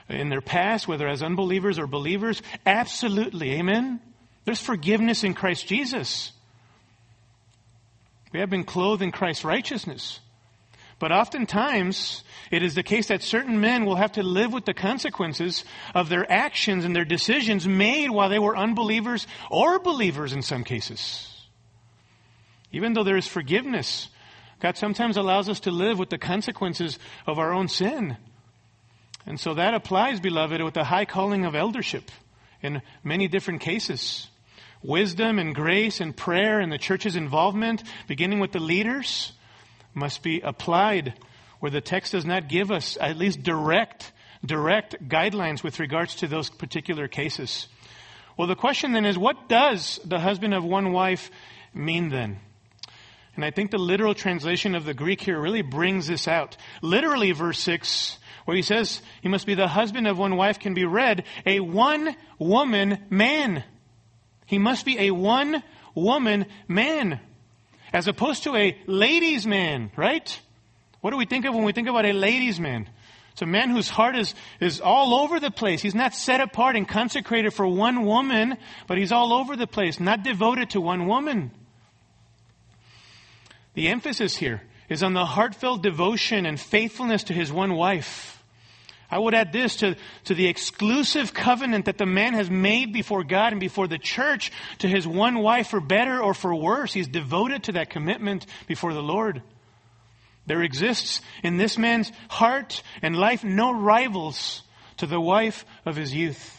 [0.09, 2.43] in their past, whether as unbelievers or believers?
[2.65, 3.53] Absolutely.
[3.53, 4.01] Amen.
[4.45, 6.33] There's forgiveness in Christ Jesus.
[8.33, 10.21] We have been clothed in Christ's righteousness.
[10.99, 14.75] But oftentimes, it is the case that certain men will have to live with the
[14.75, 20.43] consequences of their actions and their decisions made while they were unbelievers or believers in
[20.43, 21.27] some cases.
[22.71, 24.11] Even though there is forgiveness,
[24.61, 28.19] God sometimes allows us to live with the consequences of our own sin.
[29.27, 32.11] And so that applies, beloved, with the high calling of eldership
[32.63, 34.29] in many different cases.
[34.83, 39.33] Wisdom and grace and prayer and the church's involvement, beginning with the leaders,
[39.95, 41.15] must be applied
[41.59, 44.13] where the text does not give us at least direct,
[44.45, 47.69] direct guidelines with regards to those particular cases.
[48.37, 51.31] Well, the question then is, what does the husband of one wife
[51.75, 52.39] mean then?
[53.37, 56.57] And I think the literal translation of the Greek here really brings this out.
[56.81, 60.73] Literally, verse 6, where he says he must be the husband of one wife, can
[60.73, 63.63] be read a one woman man.
[64.51, 65.63] He must be a one
[65.95, 67.21] woman man,
[67.93, 70.41] as opposed to a ladies' man, right?
[71.03, 72.89] What do we think of when we think about a ladies' man?
[73.31, 75.83] It's a man whose heart is, is all over the place.
[75.83, 78.57] He's not set apart and consecrated for one woman,
[78.89, 81.53] but he's all over the place, not devoted to one woman.
[83.75, 88.40] The emphasis here is on the heartfelt devotion and faithfulness to his one wife.
[89.11, 93.25] I would add this to, to the exclusive covenant that the man has made before
[93.25, 96.93] God and before the church to his one wife for better or for worse.
[96.93, 99.43] He's devoted to that commitment before the Lord.
[100.47, 104.63] There exists in this man's heart and life no rivals
[104.99, 106.57] to the wife of his youth.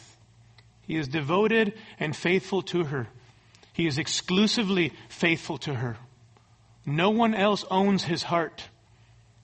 [0.82, 3.08] He is devoted and faithful to her.
[3.72, 5.96] He is exclusively faithful to her.
[6.84, 8.68] No one else owns his heart,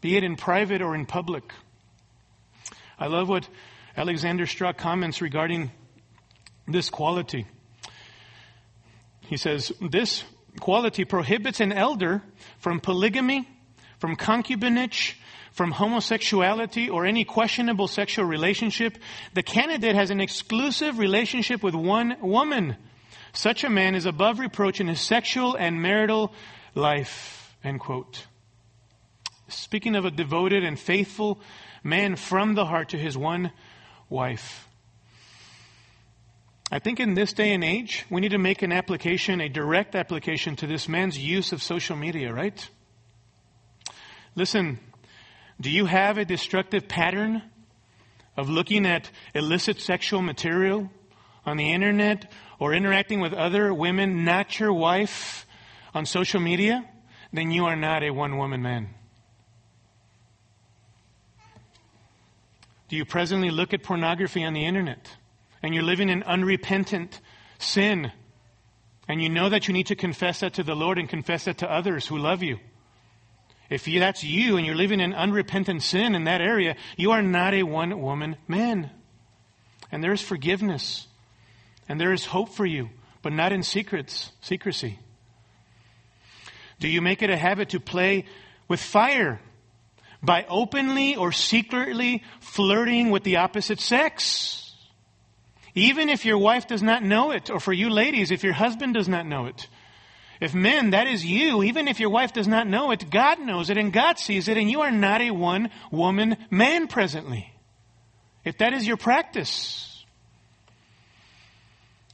[0.01, 1.53] be it in private or in public.
[3.01, 3.49] I love what
[3.97, 5.71] Alexander Strauch comments regarding
[6.67, 7.47] this quality.
[9.21, 10.25] He says, This
[10.59, 12.23] quality prohibits an elder
[12.59, 13.49] from polygamy,
[13.99, 15.15] from concubinage,
[15.53, 18.99] from homosexuality, or any questionable sexual relationship.
[19.35, 22.77] The candidate has an exclusive relationship with one woman.
[23.33, 26.33] Such a man is above reproach in his sexual and marital
[26.75, 27.55] life.
[27.63, 28.27] End quote.
[29.49, 31.41] Speaking of a devoted and faithful
[31.89, 33.53] man from the heart to his one
[34.09, 34.69] wife.
[36.71, 39.95] I think in this day and age, we need to make an application, a direct
[39.95, 42.69] application to this man's use of social media, right?
[44.35, 44.79] Listen,
[45.61, 47.43] do you have a destructive pattern
[48.37, 50.91] of looking at illicit sexual material
[51.47, 55.47] on the internet or interacting with other women, not your wife,
[55.95, 56.85] on social media,
[57.33, 58.89] then you are not a one woman man.
[62.89, 65.17] Do you presently look at pornography on the internet
[65.63, 67.21] and you're living in unrepentant
[67.59, 68.13] sin
[69.07, 71.59] and you know that you need to confess that to the Lord and confess that
[71.59, 72.59] to others who love you?
[73.71, 77.21] If you, that's you and you're living in unrepentant sin in that area, you are
[77.21, 78.91] not a one woman man.
[79.93, 81.07] And there is forgiveness.
[81.89, 82.89] And there is hope for you,
[83.23, 84.99] but not in secrets, secrecy.
[86.81, 88.25] Do you make it a habit to play
[88.69, 89.41] with fire
[90.23, 94.75] by openly or secretly flirting with the opposite sex?
[95.75, 98.95] Even if your wife does not know it, or for you ladies, if your husband
[98.95, 99.69] does not know it.
[100.41, 103.71] If men, that is you, even if your wife does not know it, God knows
[103.71, 107.53] it and God sees it, and you are not a one woman man presently.
[108.45, 110.05] If that is your practice,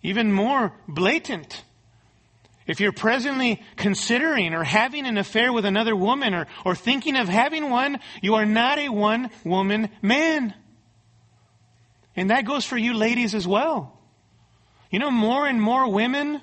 [0.03, 1.65] even more blatant,
[2.67, 7.29] if you're presently considering or having an affair with another woman or, or thinking of
[7.29, 10.55] having one, you are not a one woman man.
[12.17, 13.99] And that goes for you ladies as well.
[14.91, 16.41] You know, more and more women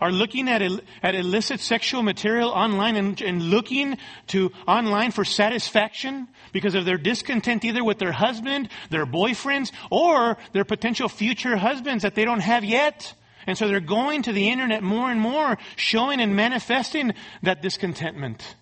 [0.00, 0.62] are looking at,
[1.02, 3.96] at illicit sexual material online and, and looking
[4.28, 10.36] to online for satisfaction because of their discontent either with their husband, their boyfriends, or
[10.52, 13.14] their potential future husbands that they don't have yet.
[13.46, 18.56] And so they're going to the internet more and more, showing and manifesting that discontentment.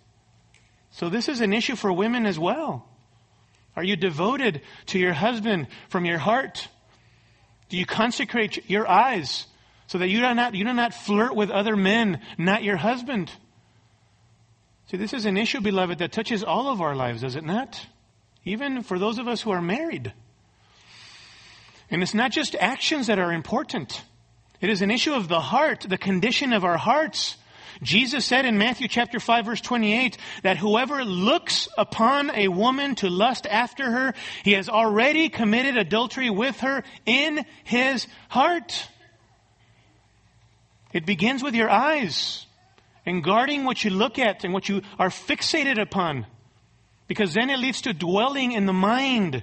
[0.91, 2.89] So this is an issue for women as well.
[3.77, 6.69] Are you devoted to your husband from your heart?
[7.69, 9.47] Do you consecrate your eyes
[9.87, 13.31] so that you do not, you do not flirt with other men, not your husband?
[14.91, 17.87] See, this is an issue, beloved, that touches all of our lives, does it not?
[18.45, 20.13] Even for those of us who are married.
[21.91, 24.03] And it's not just actions that are important.
[24.63, 27.37] It is an issue of the heart, the condition of our hearts.
[27.83, 33.11] Jesus said in Matthew chapter 5 verse 28 that whoever looks upon a woman to
[33.11, 38.89] lust after her, he has already committed adultery with her in his heart.
[40.93, 42.47] It begins with your eyes
[43.05, 46.25] and guarding what you look at and what you are fixated upon.
[47.09, 49.43] Because then it leads to dwelling in the mind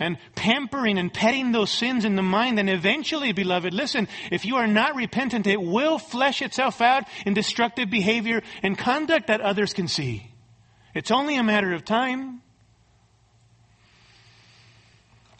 [0.00, 2.58] and pampering and petting those sins in the mind.
[2.58, 7.34] And eventually, beloved, listen, if you are not repentant, it will flesh itself out in
[7.34, 10.32] destructive behavior and conduct that others can see.
[10.94, 12.42] It's only a matter of time.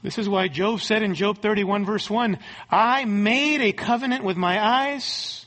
[0.03, 2.39] This is why Job said in Job 31 verse 1,
[2.71, 5.45] I made a covenant with my eyes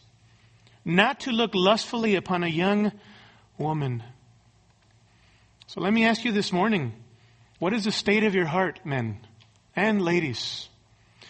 [0.86, 2.91] not to look lustfully upon a young
[3.58, 4.04] woman.
[5.67, 6.93] So let me ask you this morning,
[7.60, 9.20] what is the state of your heart, men
[9.76, 10.68] and ladies?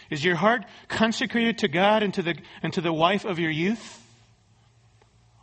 [0.10, 3.52] Is your heart consecrated to God and to the, and to the wife of your
[3.52, 4.00] youth?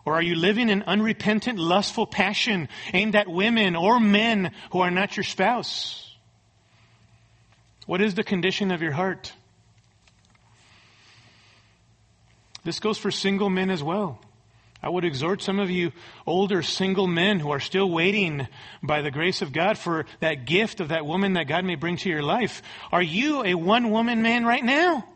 [0.05, 4.91] Or are you living in unrepentant, lustful passion aimed at women or men who are
[4.91, 6.15] not your spouse?
[7.87, 9.33] What is the condition of your heart?
[12.65, 14.21] This goes for single men as well.
[14.83, 15.93] I would exhort some of you
[16.27, 18.49] older single men who are still waiting
[18.83, 21.99] by the grace of God for that gift of that woman that God may bring
[21.99, 22.63] to your life.
[22.91, 25.07] Are you a one woman man right now?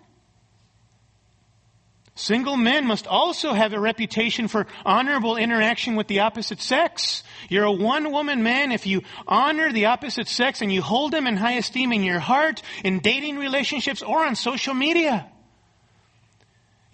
[2.17, 7.25] Single men must also have a reputation for honorable interaction with the opposite sex.
[7.49, 11.27] You're a one woman man if you honor the opposite sex and you hold them
[11.27, 15.29] in high esteem in your heart, in dating relationships, or on social media.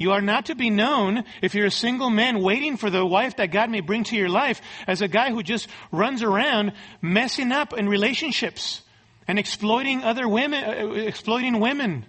[0.01, 3.37] You are not to be known if you're a single man waiting for the wife
[3.37, 7.53] that God may bring to your life as a guy who just runs around messing
[7.53, 8.81] up in relationships
[9.29, 12.07] and exploiting other women, uh, exploiting women,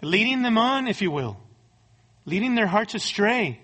[0.00, 1.36] leading them on, if you will,
[2.24, 3.60] leading their hearts astray.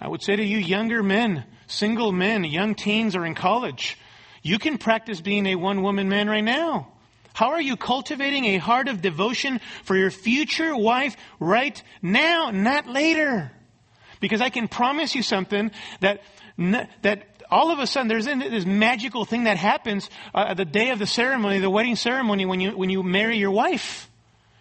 [0.00, 3.96] I would say to you, younger men, single men, young teens, or in college,
[4.42, 6.88] you can practice being a one woman man right now.
[7.34, 12.86] How are you cultivating a heart of devotion for your future wife right now, not
[12.86, 13.50] later?
[14.20, 16.22] Because I can promise you something that,
[17.02, 21.00] that all of a sudden there's this magical thing that happens uh, the day of
[21.00, 24.08] the ceremony, the wedding ceremony when you, when you marry your wife.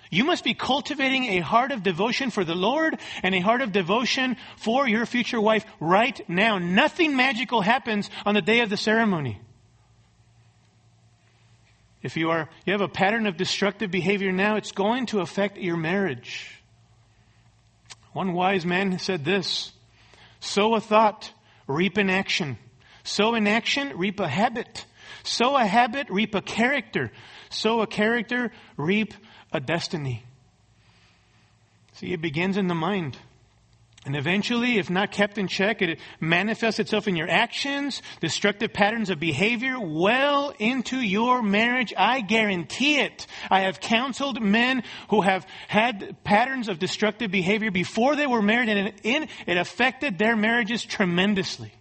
[0.09, 3.71] You must be cultivating a heart of devotion for the Lord and a heart of
[3.71, 6.57] devotion for your future wife right now.
[6.57, 9.39] Nothing magical happens on the day of the ceremony.
[12.03, 15.57] If you are, you have a pattern of destructive behavior now, it's going to affect
[15.57, 16.61] your marriage.
[18.11, 19.71] One wise man said this,
[20.41, 21.31] sow a thought,
[21.65, 22.57] reap an action.
[23.05, 24.85] Sow an action, reap a habit.
[25.23, 27.11] Sow a habit, reap a character.
[27.49, 29.13] Sow a character, reap
[29.53, 30.23] a destiny.
[31.93, 33.17] See, it begins in the mind.
[34.05, 39.09] And eventually, if not kept in check, it manifests itself in your actions, destructive patterns
[39.09, 41.93] of behavior, well into your marriage.
[41.95, 43.25] I guarantee it.
[43.49, 48.69] I have counseled men who have had patterns of destructive behavior before they were married,
[48.69, 51.71] and it, affected their marriages tremendously.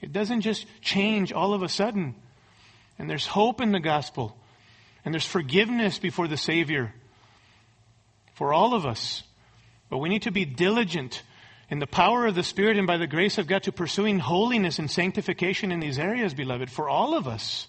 [0.00, 2.14] It doesn't just change all of a sudden.
[2.98, 4.34] And there's hope in the gospel,
[5.04, 6.94] and there's forgiveness before the Savior
[8.34, 9.22] for all of us.
[9.88, 11.22] But we need to be diligent
[11.70, 14.78] in the power of the Spirit and by the grace of God to pursuing holiness
[14.78, 17.66] and sanctification in these areas, beloved, for all of us.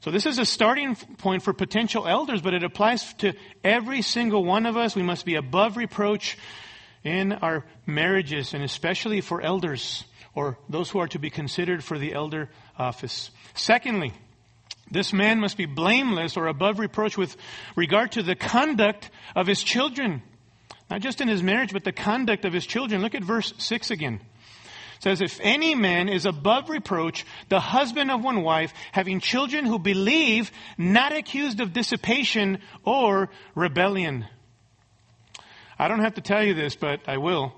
[0.00, 3.32] So this is a starting point for potential elders, but it applies to
[3.64, 4.94] every single one of us.
[4.94, 6.38] We must be above reproach
[7.02, 11.98] in our marriages, and especially for elders or those who are to be considered for
[11.98, 13.30] the elder office.
[13.54, 14.12] Secondly,
[14.90, 17.36] this man must be blameless or above reproach with
[17.74, 20.22] regard to the conduct of his children.
[20.90, 23.02] Not just in his marriage, but the conduct of his children.
[23.02, 24.20] Look at verse 6 again.
[24.96, 29.66] It says, If any man is above reproach, the husband of one wife, having children
[29.66, 34.26] who believe, not accused of dissipation or rebellion.
[35.78, 37.52] I don't have to tell you this, but I will.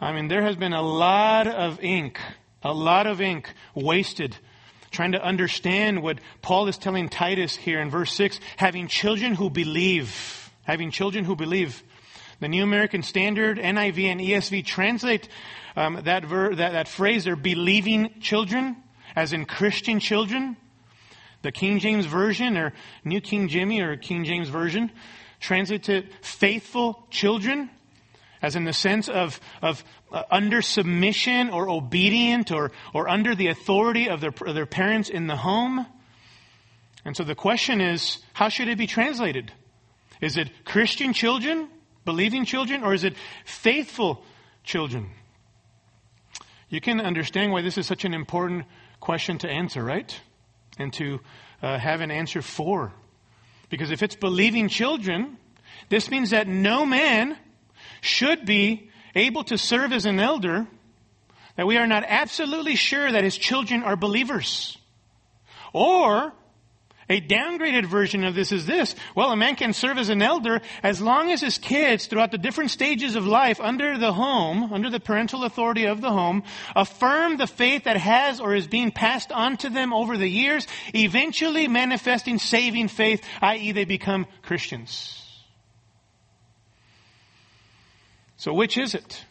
[0.00, 2.18] I mean, there has been a lot of ink,
[2.62, 4.36] a lot of ink wasted
[4.92, 9.50] trying to understand what Paul is telling Titus here in verse 6, having children who
[9.50, 10.50] believe.
[10.64, 11.82] Having children who believe.
[12.42, 15.28] The New American Standard, NIV, and ESV translate
[15.76, 18.78] um, that, ver- that, that phrase, they're believing children,
[19.14, 20.56] as in Christian children.
[21.42, 22.72] The King James Version, or
[23.04, 24.90] New King Jimmy, or King James Version,
[25.38, 27.70] translates it faithful children,
[28.42, 33.46] as in the sense of, of uh, under submission or obedient or, or under the
[33.46, 35.86] authority of their, of their parents in the home.
[37.04, 39.52] And so the question is, how should it be translated?
[40.20, 41.68] Is it Christian children
[42.04, 44.24] believing children, or is it faithful
[44.64, 45.10] children?
[46.68, 48.64] You can understand why this is such an important
[49.00, 50.18] question to answer, right?
[50.78, 51.20] And to
[51.62, 52.92] uh, have an answer for.
[53.68, 55.36] Because if it's believing children,
[55.88, 57.36] this means that no man
[58.00, 60.66] should be able to serve as an elder
[61.56, 64.78] that we are not absolutely sure that his children are believers.
[65.72, 66.32] Or
[67.12, 68.94] a downgraded version of this is this.
[69.14, 72.38] Well, a man can serve as an elder as long as his kids, throughout the
[72.38, 76.42] different stages of life, under the home, under the parental authority of the home,
[76.74, 80.66] affirm the faith that has or is being passed on to them over the years,
[80.94, 85.18] eventually manifesting saving faith, i.e., they become Christians.
[88.38, 89.22] So, which is it?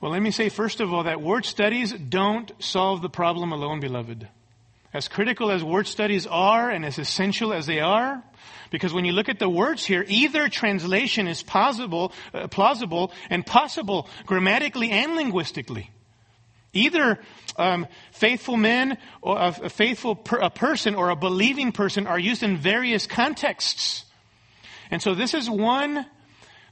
[0.00, 3.78] Well, let me say first of all that word studies don't solve the problem alone,
[3.78, 4.28] beloved.
[4.94, 8.22] As critical as word studies are and as essential as they are,
[8.70, 13.44] because when you look at the words here, either translation is possible, uh, plausible and
[13.44, 15.90] possible grammatically and linguistically.
[16.72, 17.18] Either
[17.56, 22.18] um, faithful men or a, a faithful per, a person or a believing person are
[22.18, 24.04] used in various contexts.
[24.92, 26.06] And so this is one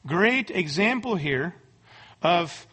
[0.06, 1.56] great example here
[2.22, 2.66] of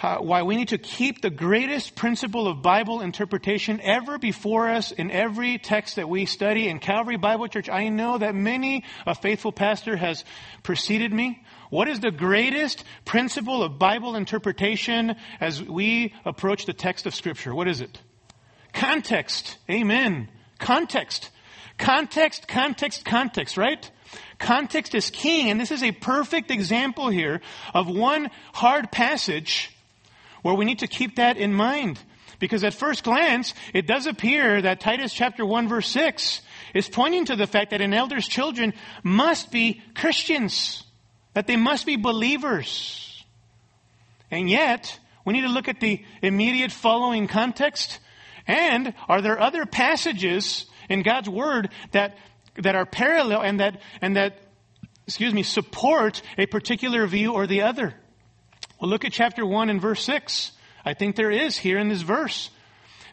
[0.00, 5.10] why we need to keep the greatest principle of Bible interpretation ever before us in
[5.10, 6.68] every text that we study.
[6.68, 10.24] In Calvary Bible Church, I know that many a faithful pastor has
[10.62, 11.42] preceded me.
[11.68, 17.54] What is the greatest principle of Bible interpretation as we approach the text of Scripture?
[17.54, 18.00] What is it?
[18.72, 19.58] Context.
[19.68, 20.28] Amen.
[20.58, 21.30] Context.
[21.76, 23.90] Context, context, context, right?
[24.38, 27.40] Context is king, and this is a perfect example here
[27.72, 29.70] of one hard passage
[30.42, 31.98] where we need to keep that in mind.
[32.38, 36.40] Because at first glance, it does appear that Titus chapter 1 verse 6
[36.74, 38.72] is pointing to the fact that an elder's children
[39.02, 40.82] must be Christians.
[41.34, 43.24] That they must be believers.
[44.30, 48.00] And yet, we need to look at the immediate following context.
[48.46, 52.16] And are there other passages in God's Word that,
[52.56, 54.38] that are parallel and that, and that,
[55.06, 57.94] excuse me, support a particular view or the other?
[58.80, 60.52] Well, look at chapter 1 and verse 6.
[60.84, 62.50] I think there is here in this verse.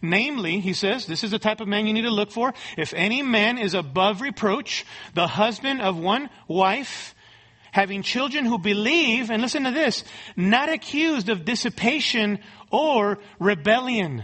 [0.02, 2.54] Namely, he says, this is the type of man you need to look for.
[2.78, 7.16] If any man is above reproach, the husband of one wife,
[7.72, 10.04] having children who believe, and listen to this,
[10.36, 12.40] not accused of dissipation
[12.72, 14.24] or rebellion.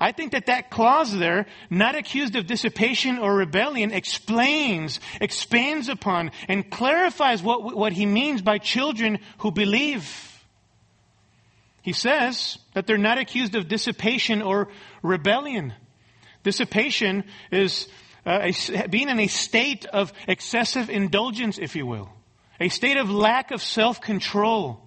[0.00, 6.30] I think that that clause there, not accused of dissipation or rebellion, explains, expands upon,
[6.48, 10.28] and clarifies what, what he means by children who believe.
[11.82, 14.68] He says that they're not accused of dissipation or
[15.02, 15.74] rebellion.
[16.44, 17.88] Dissipation is
[18.24, 22.08] uh, a, being in a state of excessive indulgence, if you will.
[22.62, 24.80] a state of lack of self-control.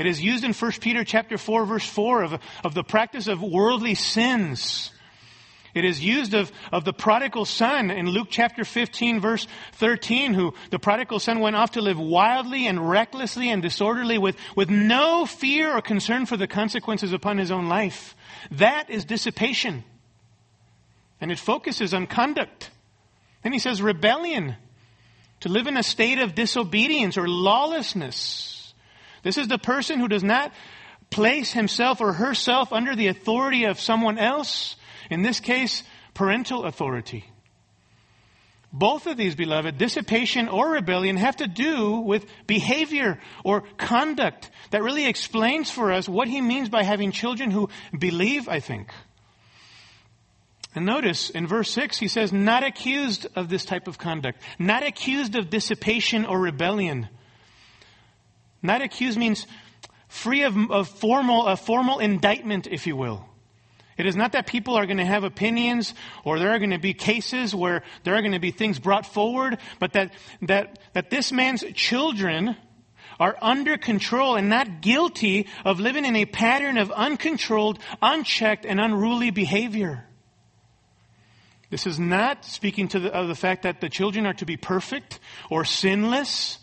[0.00, 3.42] It is used in 1 Peter chapter 4 verse 4 of, of the practice of
[3.42, 4.92] worldly sins.
[5.74, 10.54] It is used of, of the prodigal son in Luke chapter 15 verse 13, who
[10.70, 15.26] the prodigal son went off to live wildly and recklessly and disorderly with, with no
[15.26, 18.16] fear or concern for the consequences upon his own life.
[18.52, 19.84] That is dissipation.
[21.20, 22.70] And it focuses on conduct.
[23.42, 24.56] Then he says rebellion.
[25.40, 28.49] To live in a state of disobedience or lawlessness.
[29.22, 30.52] This is the person who does not
[31.10, 34.76] place himself or herself under the authority of someone else
[35.10, 35.82] in this case,
[36.14, 37.24] parental authority.
[38.72, 44.84] Both of these, beloved, dissipation or rebellion have to do with behavior or conduct that
[44.84, 47.68] really explains for us what he means by having children who
[47.98, 48.92] believe, I think.
[50.72, 54.86] And notice in verse 6, he says, not accused of this type of conduct, not
[54.86, 57.08] accused of dissipation or rebellion.
[58.62, 59.46] Not accused means
[60.08, 63.26] free of, of formal, a formal indictment, if you will.
[63.96, 65.94] It is not that people are going to have opinions
[66.24, 69.04] or there are going to be cases where there are going to be things brought
[69.04, 72.56] forward, but that, that, that this man's children
[73.18, 78.80] are under control and not guilty of living in a pattern of uncontrolled, unchecked, and
[78.80, 80.06] unruly behavior.
[81.68, 84.56] This is not speaking to the, of the fact that the children are to be
[84.56, 86.58] perfect or sinless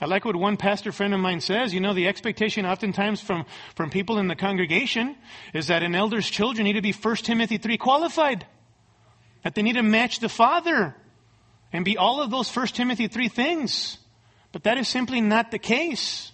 [0.00, 1.74] I like what one pastor friend of mine says.
[1.74, 5.16] You know, the expectation oftentimes from, from people in the congregation
[5.52, 8.46] is that an elder's children need to be 1 Timothy 3 qualified.
[9.42, 10.94] That they need to match the father
[11.72, 13.98] and be all of those 1 Timothy 3 things.
[14.52, 16.30] But that is simply not the case.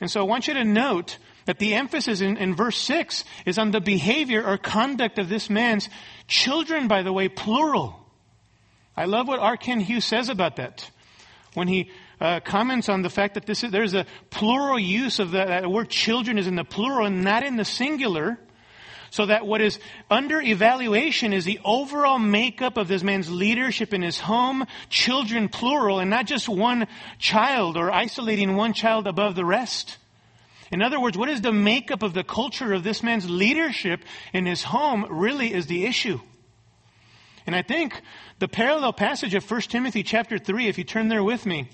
[0.00, 3.58] And so I want you to note that the emphasis in, in verse 6 is
[3.58, 5.90] on the behavior or conduct of this man's
[6.26, 8.00] children, by the way, plural.
[8.96, 9.56] I love what R.
[9.56, 10.90] Kent Hughes says about that.
[11.52, 11.90] When he
[12.24, 15.70] uh, comments on the fact that this is, there's a plural use of the, that
[15.70, 18.38] word children is in the plural and not in the singular.
[19.10, 19.78] So that what is
[20.10, 26.00] under evaluation is the overall makeup of this man's leadership in his home, children plural,
[26.00, 29.98] and not just one child or isolating one child above the rest.
[30.72, 34.00] In other words, what is the makeup of the culture of this man's leadership
[34.32, 36.18] in his home really is the issue.
[37.46, 38.00] And I think
[38.38, 41.68] the parallel passage of 1 Timothy chapter 3, if you turn there with me,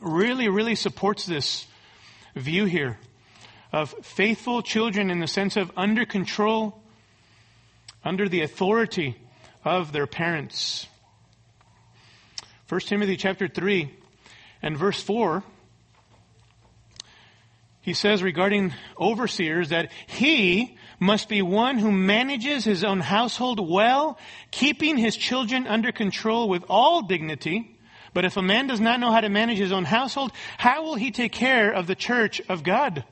[0.00, 1.66] really, really supports this
[2.34, 2.98] view here
[3.72, 6.82] of faithful children in the sense of under control,
[8.04, 9.16] under the authority
[9.64, 10.86] of their parents.
[12.68, 13.90] 1 Timothy chapter 3
[14.62, 15.42] and verse 4
[17.88, 24.18] he says regarding overseers that he must be one who manages his own household well,
[24.50, 27.77] keeping his children under control with all dignity.
[28.18, 30.96] But if a man does not know how to manage his own household, how will
[30.96, 33.04] he take care of the church of God?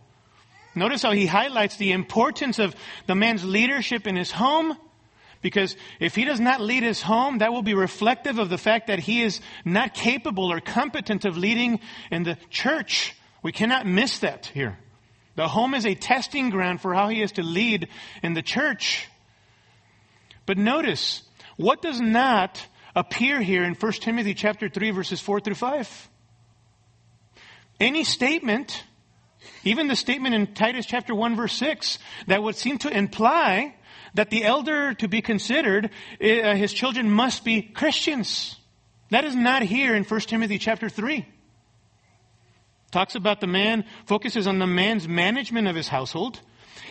[0.74, 2.74] Notice how he highlights the importance of
[3.06, 4.76] the man's leadership in his home.
[5.42, 8.88] Because if he does not lead his home, that will be reflective of the fact
[8.88, 11.78] that he is not capable or competent of leading
[12.10, 13.14] in the church.
[13.44, 14.76] We cannot miss that here.
[15.36, 17.86] The home is a testing ground for how he is to lead
[18.24, 19.06] in the church.
[20.46, 21.22] But notice,
[21.56, 22.60] what does not
[22.96, 26.08] appear here in 1 Timothy chapter 3 verses 4 through 5.
[27.78, 28.84] Any statement,
[29.62, 33.76] even the statement in Titus chapter 1 verse 6, that would seem to imply
[34.14, 35.90] that the elder to be considered,
[36.20, 38.56] uh, his children must be Christians.
[39.10, 41.26] That is not here in 1 Timothy chapter 3.
[42.90, 46.40] Talks about the man, focuses on the man's management of his household.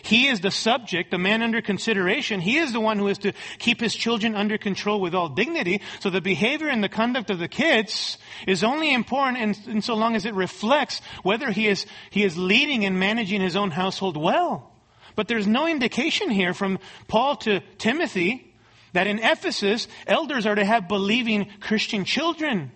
[0.06, 2.40] He is the subject, the man under consideration.
[2.40, 5.82] He is the one who is to keep his children under control with all dignity.
[6.00, 9.96] So the behavior and the conduct of the kids is only important in, in so
[9.96, 14.16] long as it reflects whether he is, he is leading and managing his own household
[14.16, 14.72] well.
[15.16, 16.78] But there's no indication here from
[17.08, 18.54] Paul to Timothy
[18.94, 22.72] that in Ephesus, elders are to have believing Christian children.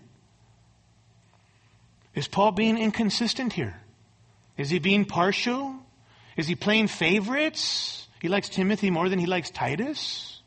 [2.15, 3.79] Is Paul being inconsistent here?
[4.57, 5.75] Is he being partial?
[6.39, 8.07] Is he playing favorites?
[8.21, 10.39] He likes Timothy more than he likes Titus,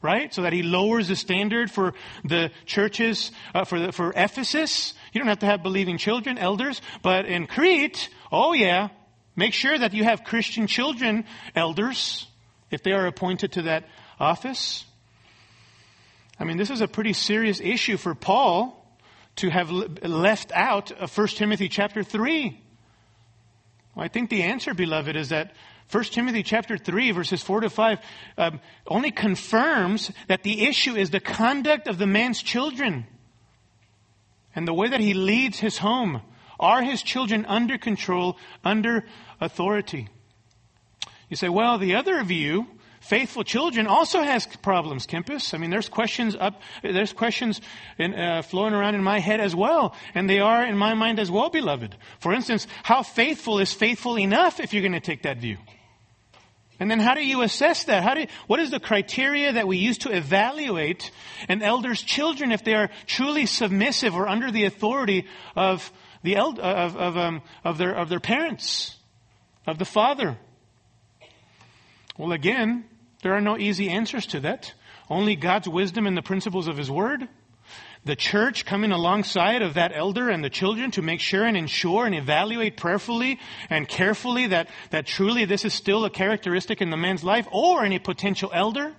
[0.00, 0.32] right?
[0.32, 4.94] So that he lowers the standard for the churches, uh, for, the, for Ephesus.
[5.12, 8.90] You don't have to have believing children, elders, but in Crete, oh yeah,
[9.34, 11.24] make sure that you have Christian children,
[11.56, 12.24] elders,
[12.70, 13.88] if they are appointed to that
[14.20, 14.84] office.
[16.38, 18.78] I mean, this is a pretty serious issue for Paul
[19.36, 22.61] to have left out of 1 Timothy chapter 3.
[23.94, 25.52] Well, I think the answer, beloved, is that
[25.90, 27.98] 1 Timothy chapter 3 verses 4 to 5
[28.38, 33.06] um, only confirms that the issue is the conduct of the man's children.
[34.54, 36.22] and the way that he leads his home.
[36.60, 39.04] Are his children under control, under
[39.40, 40.08] authority?
[41.28, 42.66] You say, well, the other view,
[43.02, 45.52] faithful children, also has problems, Kempis.
[45.54, 47.60] I mean, there's questions up, there's questions
[47.98, 51.18] in, uh, flowing around in my head as well, and they are in my mind
[51.18, 51.96] as well, beloved.
[52.20, 55.58] For instance, how faithful is faithful enough if you're going to take that view?
[56.80, 58.02] And then how do you assess that?
[58.02, 61.10] How do you, what is the criteria that we use to evaluate
[61.48, 65.92] an elder's children if they are truly submissive or under the authority of
[66.22, 68.96] the eld, of, of, um, of, their, of their parents,
[69.66, 70.38] of the father?
[72.18, 72.84] Well, again,
[73.22, 74.74] there are no easy answers to that.
[75.08, 77.28] Only God's wisdom and the principles of His Word
[78.04, 82.04] the church coming alongside of that elder and the children to make sure and ensure
[82.04, 83.38] and evaluate prayerfully
[83.70, 87.84] and carefully that, that truly this is still a characteristic in the man's life or
[87.84, 88.92] any potential elder.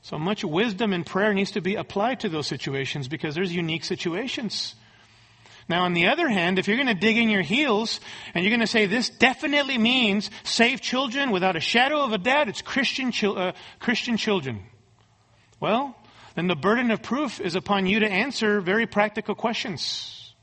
[0.00, 3.84] So much wisdom and prayer needs to be applied to those situations because there's unique
[3.84, 4.74] situations.
[5.68, 8.00] Now, on the other hand, if you're going to dig in your heels
[8.34, 12.18] and you're going to say this definitely means save children without a shadow of a
[12.18, 14.64] doubt, it's Christian, uh, Christian children.
[15.60, 15.96] Well,
[16.34, 20.34] then the burden of proof is upon you to answer very practical questions,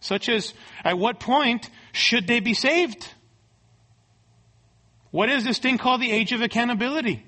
[0.00, 0.54] such as
[0.84, 3.08] at what point should they be saved?
[5.10, 7.24] What is this thing called the age of accountability?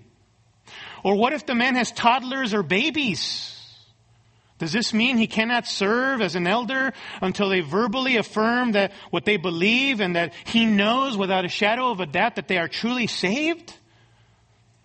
[1.03, 3.54] Or what if the man has toddlers or babies?
[4.59, 9.25] Does this mean he cannot serve as an elder until they verbally affirm that what
[9.25, 12.69] they believe and that he knows without a shadow of a doubt that they are
[12.69, 13.75] truly saved?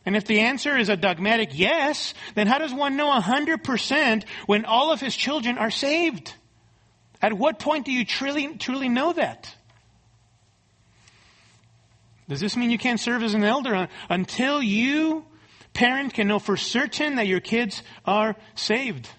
[0.05, 4.65] And if the answer is a dogmatic yes, then how does one know 100% when
[4.65, 6.33] all of his children are saved?
[7.21, 9.55] At what point do you truly, truly know that?
[12.27, 15.25] Does this mean you can't serve as an elder until you,
[15.73, 19.09] parent, can know for certain that your kids are saved?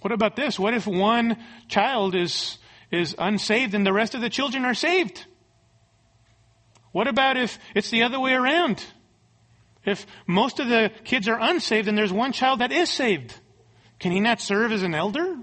[0.00, 0.58] What about this?
[0.58, 1.36] What if one
[1.68, 2.58] child is,
[2.90, 5.24] is unsaved and the rest of the children are saved?
[6.92, 8.84] What about if it's the other way around?
[9.84, 13.34] If most of the kids are unsaved and there's one child that is saved,
[13.98, 15.36] can he not serve as an elder?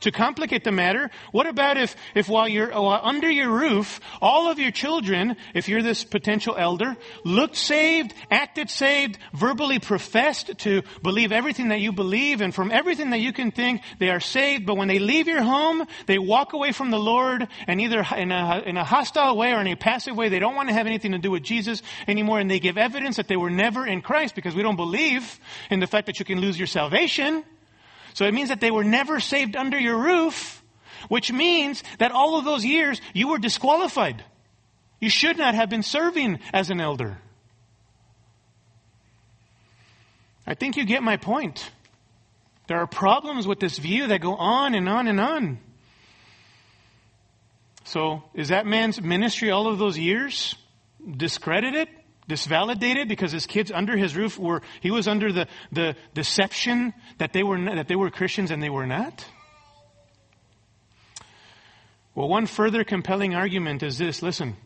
[0.00, 4.50] To complicate the matter, what about if, if while you're while under your roof, all
[4.50, 10.82] of your children, if you're this potential elder, looked saved, acted saved, verbally professed to
[11.02, 14.66] believe everything that you believe, and from everything that you can think, they are saved,
[14.66, 18.32] but when they leave your home, they walk away from the Lord, and either in
[18.32, 20.86] a, in a hostile way or in a passive way, they don't want to have
[20.86, 24.02] anything to do with Jesus anymore, and they give evidence that they were never in
[24.02, 25.38] Christ because we don't believe
[25.70, 27.44] in the fact that you can lose your salvation.
[28.16, 30.62] So it means that they were never saved under your roof,
[31.10, 34.24] which means that all of those years you were disqualified.
[34.98, 37.18] You should not have been serving as an elder.
[40.46, 41.70] I think you get my point.
[42.68, 45.58] There are problems with this view that go on and on and on.
[47.84, 50.54] So, is that man's ministry all of those years
[51.18, 51.88] discredited?
[52.28, 57.32] Disvalidated because his kids under his roof were, he was under the, the deception that
[57.32, 59.24] they were, that they were Christians and they were not?
[62.14, 64.22] Well, one further compelling argument is this.
[64.22, 64.56] Listen,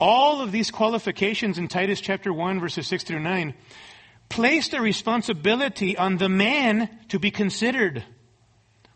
[0.00, 3.54] all of these qualifications in Titus chapter 1 verses 6 through 9
[4.28, 8.04] place the responsibility on the man to be considered.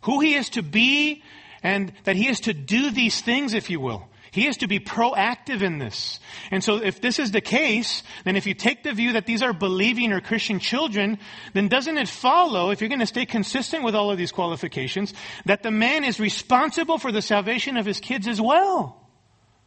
[0.03, 1.23] Who he is to be
[1.63, 4.08] and that he is to do these things, if you will.
[4.31, 6.21] He is to be proactive in this.
[6.51, 9.43] And so if this is the case, then if you take the view that these
[9.43, 11.19] are believing or Christian children,
[11.55, 15.15] then doesn't it follow, if you're going to stay consistent with all of these qualifications,
[15.47, 19.09] that the man is responsible for the salvation of his kids as well?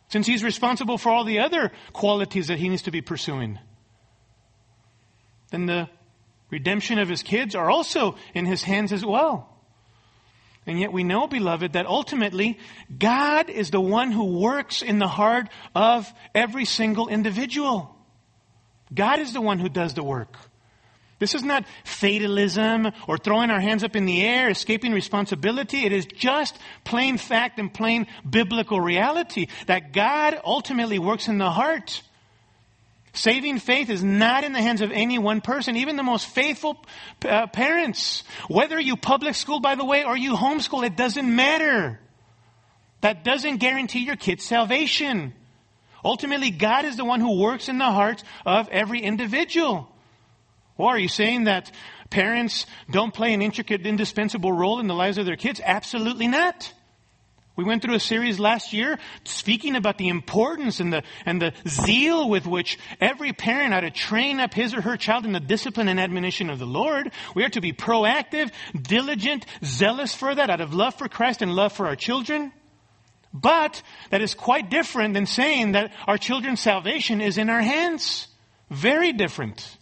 [0.09, 3.59] Since he's responsible for all the other qualities that he needs to be pursuing.
[5.51, 5.89] Then the
[6.49, 9.50] redemption of his kids are also in his hands as well.
[10.71, 12.57] And yet we know, beloved, that ultimately
[12.97, 17.93] God is the one who works in the heart of every single individual.
[18.93, 20.33] God is the one who does the work.
[21.19, 25.83] This is not fatalism or throwing our hands up in the air, escaping responsibility.
[25.83, 31.51] It is just plain fact and plain biblical reality that God ultimately works in the
[31.51, 32.01] heart.
[33.13, 36.77] Saving faith is not in the hands of any one person, even the most faithful
[37.25, 38.23] uh, parents.
[38.47, 41.99] Whether you public school, by the way, or you homeschool, it doesn't matter.
[43.01, 45.33] That doesn't guarantee your kid's salvation.
[46.05, 49.89] Ultimately, God is the one who works in the hearts of every individual.
[50.77, 51.71] Or are you saying that
[52.09, 55.59] parents don't play an intricate, indispensable role in the lives of their kids?
[55.63, 56.73] Absolutely not.
[57.55, 61.53] We went through a series last year speaking about the importance and the, and the
[61.67, 65.39] zeal with which every parent ought to train up his or her child in the
[65.39, 67.11] discipline and admonition of the Lord.
[67.35, 71.53] We are to be proactive, diligent, zealous for that out of love for Christ and
[71.53, 72.53] love for our children.
[73.33, 78.27] But that is quite different than saying that our children's salvation is in our hands.
[78.69, 79.77] Very different.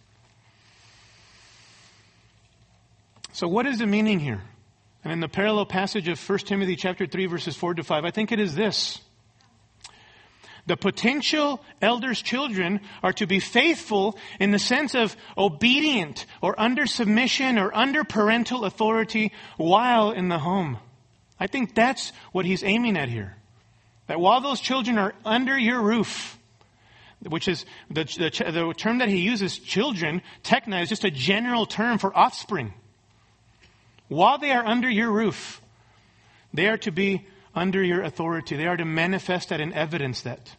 [3.32, 4.42] So what is the meaning here?
[5.02, 8.10] And in the parallel passage of 1 Timothy chapter 3 verses 4 to 5, I
[8.10, 9.00] think it is this.
[10.66, 16.86] The potential elders' children are to be faithful in the sense of obedient or under
[16.86, 20.78] submission or under parental authority while in the home.
[21.38, 23.36] I think that's what he's aiming at here.
[24.06, 26.38] That while those children are under your roof,
[27.26, 31.64] which is the, the, the term that he uses, children, techna, is just a general
[31.64, 32.74] term for offspring.
[34.10, 35.62] While they are under your roof,
[36.52, 38.56] they are to be under your authority.
[38.56, 40.56] They are to manifest that and evidence that.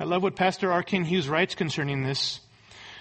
[0.00, 0.82] I love what Pastor.
[0.82, 2.40] Kent Hughes writes concerning this.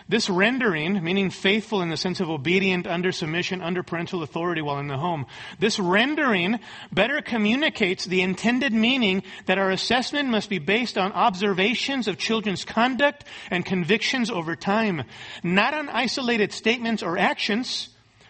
[0.10, 4.80] This rendering, meaning faithful in the sense of obedient, under submission, under parental authority while
[4.80, 5.26] in the home,
[5.58, 6.60] this rendering
[6.92, 12.66] better communicates the intended meaning that our assessment must be based on observations of children's
[12.66, 15.04] conduct and convictions over time,
[15.44, 17.90] not on isolated statements or actions,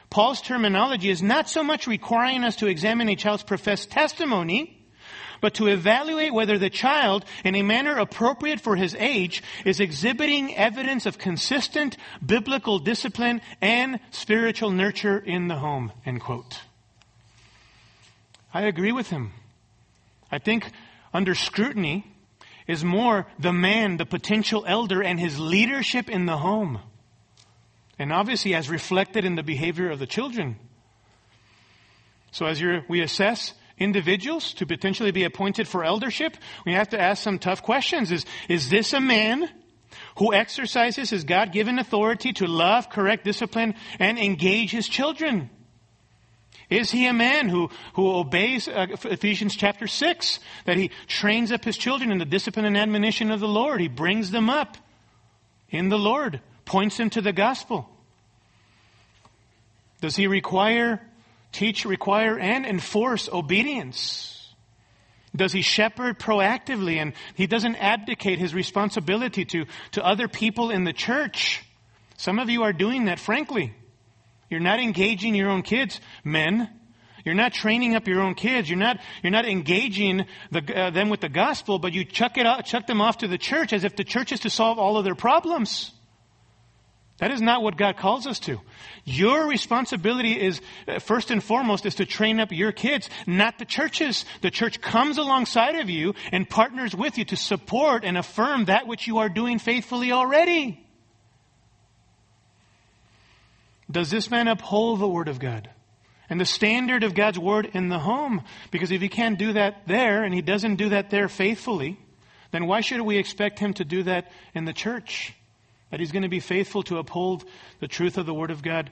[0.09, 4.73] Paul's terminology is not so much requiring us to examine a child's professed testimony,
[5.41, 10.55] but to evaluate whether the child, in a manner appropriate for his age, is exhibiting
[10.55, 15.91] evidence of consistent biblical discipline and spiritual nurture in the home.
[16.05, 16.61] End quote.
[18.53, 19.33] I agree with him.
[20.31, 20.71] I think
[21.13, 22.05] under scrutiny
[22.67, 26.79] is more the man, the potential elder, and his leadership in the home.
[27.99, 30.57] And obviously as reflected in the behavior of the children.
[32.31, 37.23] So as we assess individuals to potentially be appointed for eldership, we have to ask
[37.23, 38.11] some tough questions.
[38.11, 39.49] Is, is this a man
[40.17, 45.49] who exercises his God-given authority to love, correct, discipline, and engage his children?
[46.69, 51.63] Is he a man who, who obeys uh, Ephesians chapter 6, that he trains up
[51.63, 53.79] his children in the discipline and admonition of the Lord?
[53.79, 54.75] He brings them up
[55.69, 57.89] in the Lord points him to the gospel.
[60.01, 61.01] Does he require,
[61.51, 64.53] teach, require, and enforce obedience?
[65.35, 70.83] Does he shepherd proactively and he doesn't abdicate his responsibility to, to other people in
[70.83, 71.63] the church?
[72.17, 73.73] Some of you are doing that, frankly.
[74.49, 76.69] You're not engaging your own kids, men.
[77.25, 78.69] You're not training up your own kids.
[78.69, 82.65] You're not, you're not engaging the, uh, them with the gospel, but you chuck, it
[82.65, 85.03] chuck them off to the church as if the church is to solve all of
[85.03, 85.91] their problems.
[87.19, 88.61] That is not what God calls us to.
[89.03, 93.65] Your responsibility is, uh, first and foremost, is to train up your kids, not the
[93.65, 94.23] churches.
[94.41, 98.85] The church comes alongside of you and partners with you to support and affirm that
[98.85, 100.85] which you are doing faithfully already.
[103.89, 105.69] Does this man uphold the Word of God?
[106.29, 108.43] And the standard of God's Word in the home?
[108.69, 111.97] Because if he can't do that there, and he doesn't do that there faithfully,
[112.51, 115.33] then why should we expect him to do that in the church?
[115.89, 117.45] That he's going to be faithful to uphold
[117.79, 118.89] the truth of the Word of God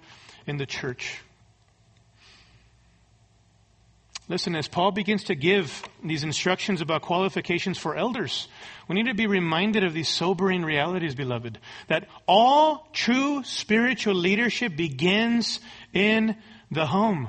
[0.48, 1.22] in the church.
[4.28, 8.48] Listen, as Paul begins to give these instructions about qualifications for elders,
[8.88, 11.60] we need to be reminded of these sobering realities, beloved.
[11.90, 15.60] That all true spiritual leadership begins
[15.94, 16.36] in
[16.72, 17.28] the home.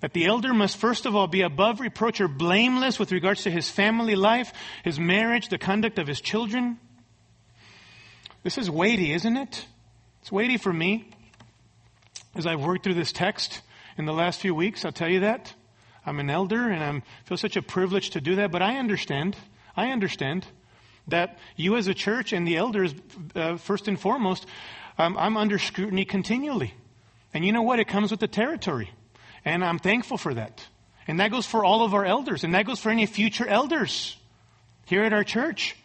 [0.00, 3.50] That the elder must first of all be above reproach or blameless with regards to
[3.50, 4.52] his family life,
[4.84, 6.78] his marriage, the conduct of his children.
[8.42, 9.66] This is weighty, isn't it?
[10.22, 11.10] It's weighty for me.
[12.34, 13.60] As I've worked through this text
[13.98, 15.52] in the last few weeks, I'll tell you that.
[16.06, 19.36] I'm an elder and I feel such a privilege to do that, but I understand.
[19.76, 20.46] I understand
[21.08, 22.94] that you as a church and the elders,
[23.34, 24.46] uh, first and foremost,
[24.96, 26.72] um, I'm under scrutiny continually.
[27.34, 27.78] And you know what?
[27.78, 28.90] It comes with the territory.
[29.44, 30.66] And I'm thankful for that.
[31.06, 32.42] And that goes for all of our elders.
[32.42, 34.16] And that goes for any future elders
[34.86, 35.76] here at our church.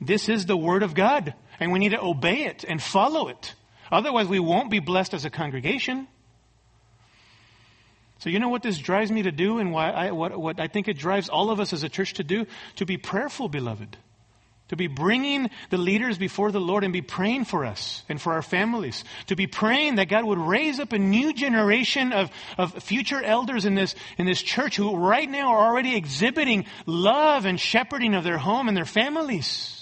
[0.00, 1.34] This is the Word of God.
[1.60, 3.54] And we need to obey it and follow it.
[3.90, 6.06] Otherwise, we won't be blessed as a congregation.
[8.18, 10.66] So, you know what this drives me to do, and why I, what, what I
[10.66, 12.46] think it drives all of us as a church to do?
[12.76, 13.96] To be prayerful, beloved.
[14.68, 18.34] To be bringing the leaders before the Lord and be praying for us and for
[18.34, 19.02] our families.
[19.28, 23.64] To be praying that God would raise up a new generation of, of future elders
[23.64, 28.24] in this, in this church who right now are already exhibiting love and shepherding of
[28.24, 29.77] their home and their families.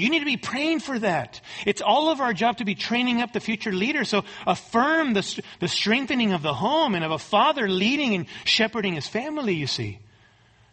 [0.00, 1.40] You need to be praying for that.
[1.66, 4.04] It's all of our job to be training up the future leader.
[4.04, 8.94] So affirm the, the strengthening of the home and of a father leading and shepherding
[8.94, 9.98] his family, you see.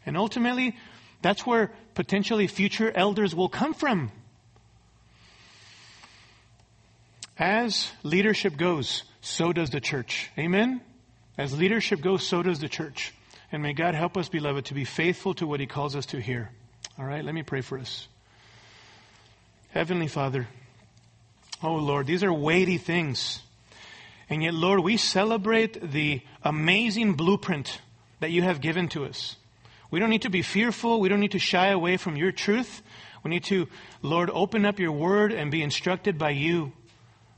[0.06, 0.78] And ultimately,
[1.22, 4.12] that's where potentially future elders will come from.
[7.38, 10.32] As leadership goes, so does the church.
[10.40, 10.82] Amen?
[11.38, 13.14] As leadership goes, so does the church.
[13.52, 16.22] And may God help us, beloved, to be faithful to what He calls us to
[16.22, 16.50] here.
[16.98, 18.08] All right, let me pray for us.
[19.78, 20.48] Heavenly Father,
[21.62, 23.44] oh Lord, these are weighty things.
[24.28, 27.80] And yet, Lord, we celebrate the amazing blueprint
[28.20, 29.36] that you have given to us.
[29.92, 31.00] We don't need to be fearful.
[31.00, 32.82] We don't need to shy away from your truth.
[33.24, 33.68] We need to,
[34.02, 36.72] Lord, open up your word and be instructed by you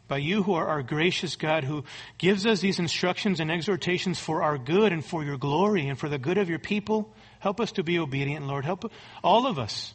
[0.08, 1.84] by you who are our gracious God, who
[2.18, 6.08] gives us these instructions and exhortations for our good and for your glory and for
[6.08, 7.14] the good of your people.
[7.40, 8.64] Help us to be obedient, Lord.
[8.64, 8.90] Help
[9.26, 9.94] all of us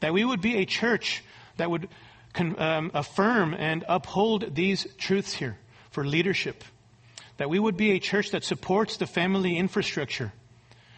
[0.00, 1.22] that we would be a church
[1.56, 1.88] that would
[2.32, 5.56] con, um, affirm and uphold these truths here
[5.90, 6.64] for leadership.
[7.36, 10.32] That we would be a church that supports the family infrastructure,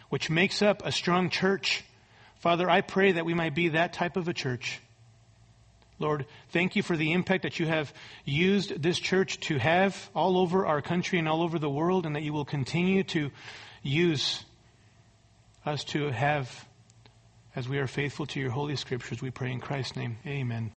[0.09, 1.83] which makes up a strong church.
[2.39, 4.79] Father, I pray that we might be that type of a church.
[5.99, 7.91] Lord, thank you for the impact that you have
[8.23, 12.15] used this church to have all over our country and all over the world, and
[12.15, 13.31] that you will continue to
[13.81, 14.43] use
[15.65, 16.66] us to have
[17.57, 19.19] as we are faithful to your holy scriptures.
[19.19, 20.17] We pray in Christ's name.
[20.27, 20.65] Amen.